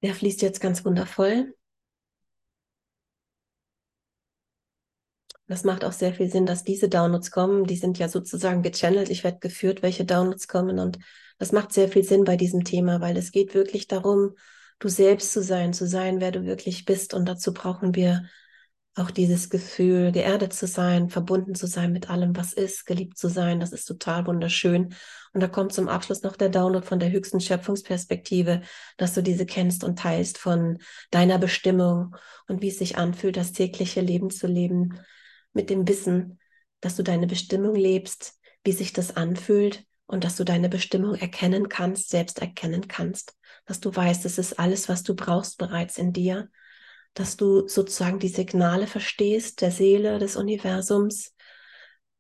Der 0.02 0.14
fließt 0.14 0.42
jetzt 0.42 0.60
ganz 0.60 0.84
wundervoll. 0.84 1.54
Das 5.48 5.64
macht 5.64 5.84
auch 5.84 5.92
sehr 5.92 6.14
viel 6.14 6.30
Sinn, 6.30 6.46
dass 6.46 6.64
diese 6.64 6.88
Downloads 6.88 7.32
kommen. 7.32 7.66
Die 7.66 7.76
sind 7.76 8.00
ja 8.00 8.08
sozusagen 8.08 8.62
gechannelt. 8.62 9.10
Ich 9.10 9.24
werde 9.24 9.40
geführt, 9.40 9.82
welche 9.82 10.06
Downloads 10.06 10.48
kommen. 10.48 10.80
Und 10.80 11.00
das 11.38 11.52
macht 11.52 11.74
sehr 11.74 11.90
viel 11.90 12.04
Sinn 12.04 12.24
bei 12.24 12.38
diesem 12.38 12.64
Thema, 12.64 13.02
weil 13.02 13.18
es 13.18 13.32
geht 13.32 13.54
wirklich 13.54 13.88
darum, 13.88 14.36
du 14.80 14.88
selbst 14.88 15.34
zu 15.34 15.44
sein, 15.44 15.74
zu 15.74 15.86
sein, 15.86 16.22
wer 16.22 16.32
du 16.32 16.46
wirklich 16.46 16.86
bist. 16.86 17.14
Und 17.14 17.26
dazu 17.26 17.54
brauchen 17.54 17.94
wir 17.94 18.24
auch 18.96 19.12
dieses 19.12 19.50
Gefühl, 19.50 20.12
geerdet 20.12 20.54
zu 20.54 20.68
sein, 20.68 21.10
verbunden 21.10 21.56
zu 21.56 21.68
sein 21.68 21.92
mit 21.92 22.10
allem, 22.10 22.36
was 22.38 22.54
ist, 22.54 22.86
geliebt 22.86 23.18
zu 23.18 23.28
sein. 23.28 23.60
Das 23.60 23.74
ist 23.74 23.86
total 23.86 24.28
wunderschön. 24.28 24.94
Und 25.34 25.42
da 25.42 25.48
kommt 25.48 25.74
zum 25.74 25.90
Abschluss 25.90 26.22
noch 26.22 26.36
der 26.36 26.50
Download 26.50 26.86
von 26.86 27.00
der 27.00 27.12
höchsten 27.12 27.42
Schöpfungsperspektive, 27.42 28.62
dass 28.98 29.14
du 29.16 29.24
diese 29.24 29.48
kennst 29.48 29.84
und 29.84 29.98
teilst 29.98 30.38
von 30.38 30.78
deiner 31.10 31.40
Bestimmung 31.40 32.16
und 32.48 32.62
wie 32.62 32.68
es 32.68 32.78
sich 32.78 32.98
anfühlt, 32.98 33.36
das 33.36 33.52
tägliche 33.52 34.02
Leben 34.02 34.30
zu 34.30 34.48
leben 34.48 35.00
mit 35.54 35.70
dem 35.70 35.88
Wissen, 35.88 36.40
dass 36.82 36.96
du 36.96 37.04
deine 37.04 37.28
Bestimmung 37.28 37.76
lebst, 37.76 38.40
wie 38.64 38.72
sich 38.72 38.94
das 38.94 39.16
anfühlt 39.16 39.86
und 40.06 40.24
dass 40.24 40.36
du 40.36 40.44
deine 40.44 40.70
Bestimmung 40.70 41.16
erkennen 41.16 41.70
kannst, 41.70 42.10
selbst 42.10 42.40
erkennen 42.40 42.88
kannst, 42.88 43.36
dass 43.66 43.80
du 43.80 43.96
weißt, 43.96 44.26
es 44.26 44.38
ist 44.38 44.60
alles, 44.60 44.90
was 44.90 45.04
du 45.04 45.16
brauchst 45.16 45.58
bereits 45.58 45.98
in 45.98 46.14
dir, 46.14 46.50
dass 47.14 47.38
du 47.38 47.68
sozusagen 47.68 48.20
die 48.20 48.28
Signale 48.28 48.88
verstehst 48.88 49.62
der 49.62 49.72
Seele, 49.72 50.20
des 50.20 50.36
Universums, 50.36 51.34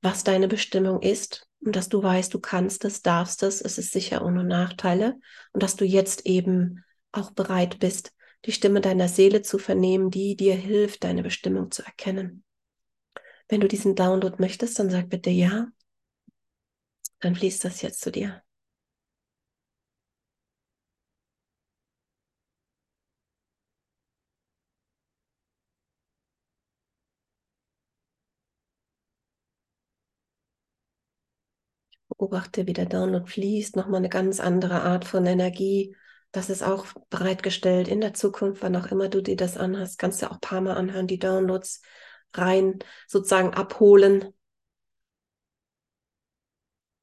was 0.02 0.24
deine 0.24 0.48
Bestimmung 0.48 1.02
ist 1.02 1.48
und 1.62 1.76
dass 1.76 1.90
du 1.90 2.04
weißt, 2.04 2.34
du 2.34 2.40
kannst 2.40 2.86
es, 2.86 3.02
darfst 3.02 3.44
es, 3.44 3.62
es 3.62 3.78
ist 3.78 3.92
sicher 3.92 4.24
ohne 4.24 4.44
Nachteile 4.44 5.18
und 5.54 5.64
dass 5.64 5.76
du 5.76 5.86
jetzt 5.86 6.26
eben 6.26 6.84
auch 7.12 7.32
bereit 7.32 7.80
bist, 7.80 8.12
die 8.46 8.52
Stimme 8.52 8.82
deiner 8.82 9.08
Seele 9.08 9.42
zu 9.42 9.58
vernehmen, 9.58 10.10
die 10.10 10.36
dir 10.36 10.56
hilft, 10.56 11.04
deine 11.04 11.24
Bestimmung 11.24 11.72
zu 11.72 11.84
erkennen. 11.84 12.44
Wenn 13.54 13.62
du 13.62 13.68
diesen 13.68 13.94
Download 13.96 14.38
möchtest, 14.40 14.80
dann 14.80 14.90
sag 14.90 15.10
bitte 15.10 15.30
ja. 15.30 15.68
Dann 17.22 17.36
fließt 17.36 17.66
das 17.66 17.82
jetzt 17.82 18.02
zu 18.02 18.12
dir. 18.12 18.44
Beobachte, 32.10 32.68
wie 32.68 32.74
der 32.74 32.86
Download 32.86 33.30
fließt, 33.30 33.76
nochmal 33.76 33.98
eine 33.98 34.10
ganz 34.10 34.40
andere 34.40 34.82
Art 34.84 35.06
von 35.06 35.26
Energie. 35.26 35.96
Das 36.32 36.50
ist 36.50 36.64
auch 36.64 36.86
bereitgestellt 37.10 37.88
in 37.88 38.02
der 38.02 38.14
Zukunft, 38.14 38.62
wann 38.64 38.76
auch 38.76 38.88
immer 38.88 39.10
du 39.10 39.22
dir 39.22 39.36
das 39.36 39.58
anhast. 39.58 40.00
Kannst 40.00 40.22
du 40.22 40.28
auch 40.28 40.34
ein 40.36 40.40
paar 40.40 40.62
Mal 40.62 40.76
anhören, 40.78 41.08
die 41.08 41.20
Downloads 41.20 41.82
rein 42.34 42.80
sozusagen 43.08 43.54
abholen. 43.54 44.34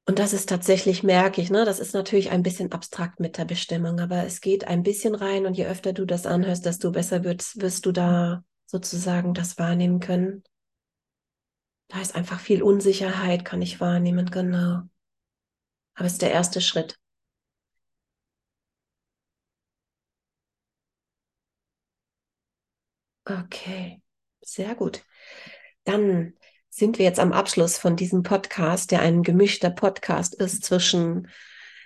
Und 0.07 0.19
das 0.19 0.33
ist 0.33 0.49
tatsächlich, 0.49 1.03
merke 1.05 1.41
ich, 1.41 1.51
ne? 1.51 1.65
das 1.65 1.79
ist 1.79 1.95
natürlich 1.95 2.31
ein 2.31 2.43
bisschen 2.43 2.73
abstrakt 2.73 3.21
mit 3.21 3.39
der 3.39 3.45
Bestimmung, 3.45 4.01
aber 4.01 4.25
es 4.27 4.41
geht 4.41 4.67
ein 4.67 4.83
bisschen 4.83 5.15
rein 5.15 5.47
und 5.47 5.55
je 5.57 5.67
öfter 5.67 5.93
du 5.93 6.05
das 6.05 6.27
anhörst, 6.27 6.67
desto 6.67 6.91
besser 6.91 7.23
wirst, 7.25 7.61
wirst 7.63 7.87
du 7.87 7.93
da 7.93 8.43
sozusagen 8.67 9.35
das 9.35 9.59
wahrnehmen 9.59 10.01
können. 10.01 10.43
Da 11.89 12.01
ist 12.01 12.15
einfach 12.15 12.41
viel 12.41 12.63
Unsicherheit, 12.63 13.45
kann 13.45 13.61
ich 13.61 13.81
wahrnehmen, 13.81 14.31
genau. 14.31 14.85
Aber 15.95 16.07
es 16.07 16.15
ist 16.15 16.23
der 16.23 16.33
erste 16.33 16.61
Schritt. 16.61 16.99
Okay, 23.31 24.03
sehr 24.41 24.75
gut. 24.75 25.05
Dann 25.85 26.35
sind 26.69 26.99
wir 26.99 27.05
jetzt 27.05 27.19
am 27.19 27.33
Abschluss 27.33 27.79
von 27.79 27.97
diesem 27.97 28.23
Podcast, 28.23 28.91
der 28.91 29.01
ein 29.01 29.23
gemischter 29.23 29.71
Podcast 29.71 30.35
ist 30.35 30.65
zwischen 30.65 31.29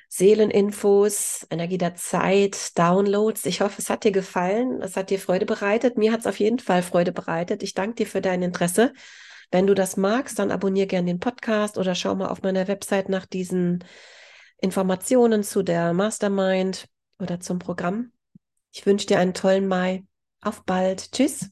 Seeleninfos, 0.09 1.47
Energie 1.51 1.79
der 1.79 1.97
Zeit, 1.97 2.79
Downloads. 2.79 3.47
Ich 3.47 3.61
hoffe, 3.61 3.77
es 3.79 3.91
hat 3.91 4.05
dir 4.05 4.13
gefallen, 4.13 4.81
es 4.81 4.97
hat 4.97 5.11
dir 5.11 5.19
Freude 5.19 5.47
bereitet. 5.47 5.99
Mir 5.99 6.13
hat 6.13 6.21
es 6.21 6.27
auf 6.27 6.39
jeden 6.39 6.61
Fall 6.61 6.83
Freude 6.83 7.11
bereitet. 7.13 7.63
Ich 7.63 7.75
danke 7.75 7.97
dir 7.97 8.07
für 8.07 8.21
dein 8.21 8.43
Interesse. 8.43 8.93
Wenn 9.51 9.67
du 9.67 9.75
das 9.75 9.97
magst, 9.97 10.39
dann 10.39 10.53
abonniere 10.53 10.87
gerne 10.87 11.07
den 11.07 11.21
Podcast 11.21 11.79
oder 11.79 11.95
schau 11.95 12.15
mal 12.15 12.29
auf 12.29 12.43
meiner 12.43 12.69
Website 12.69 13.09
nach 13.09 13.27
diesen 13.27 13.85
Informationen 14.61 15.43
zu 15.43 15.63
der 15.63 15.93
Mastermind 15.95 16.87
oder 17.19 17.41
zum 17.41 17.59
Programm. 17.59 18.13
Ich 18.73 18.87
wünsche 18.87 19.07
dir 19.07 19.19
einen 19.19 19.35
tollen 19.35 19.67
Mai. 19.67 20.05
Auf 20.41 20.65
bald. 20.65 21.13
Tschüss. 21.13 21.51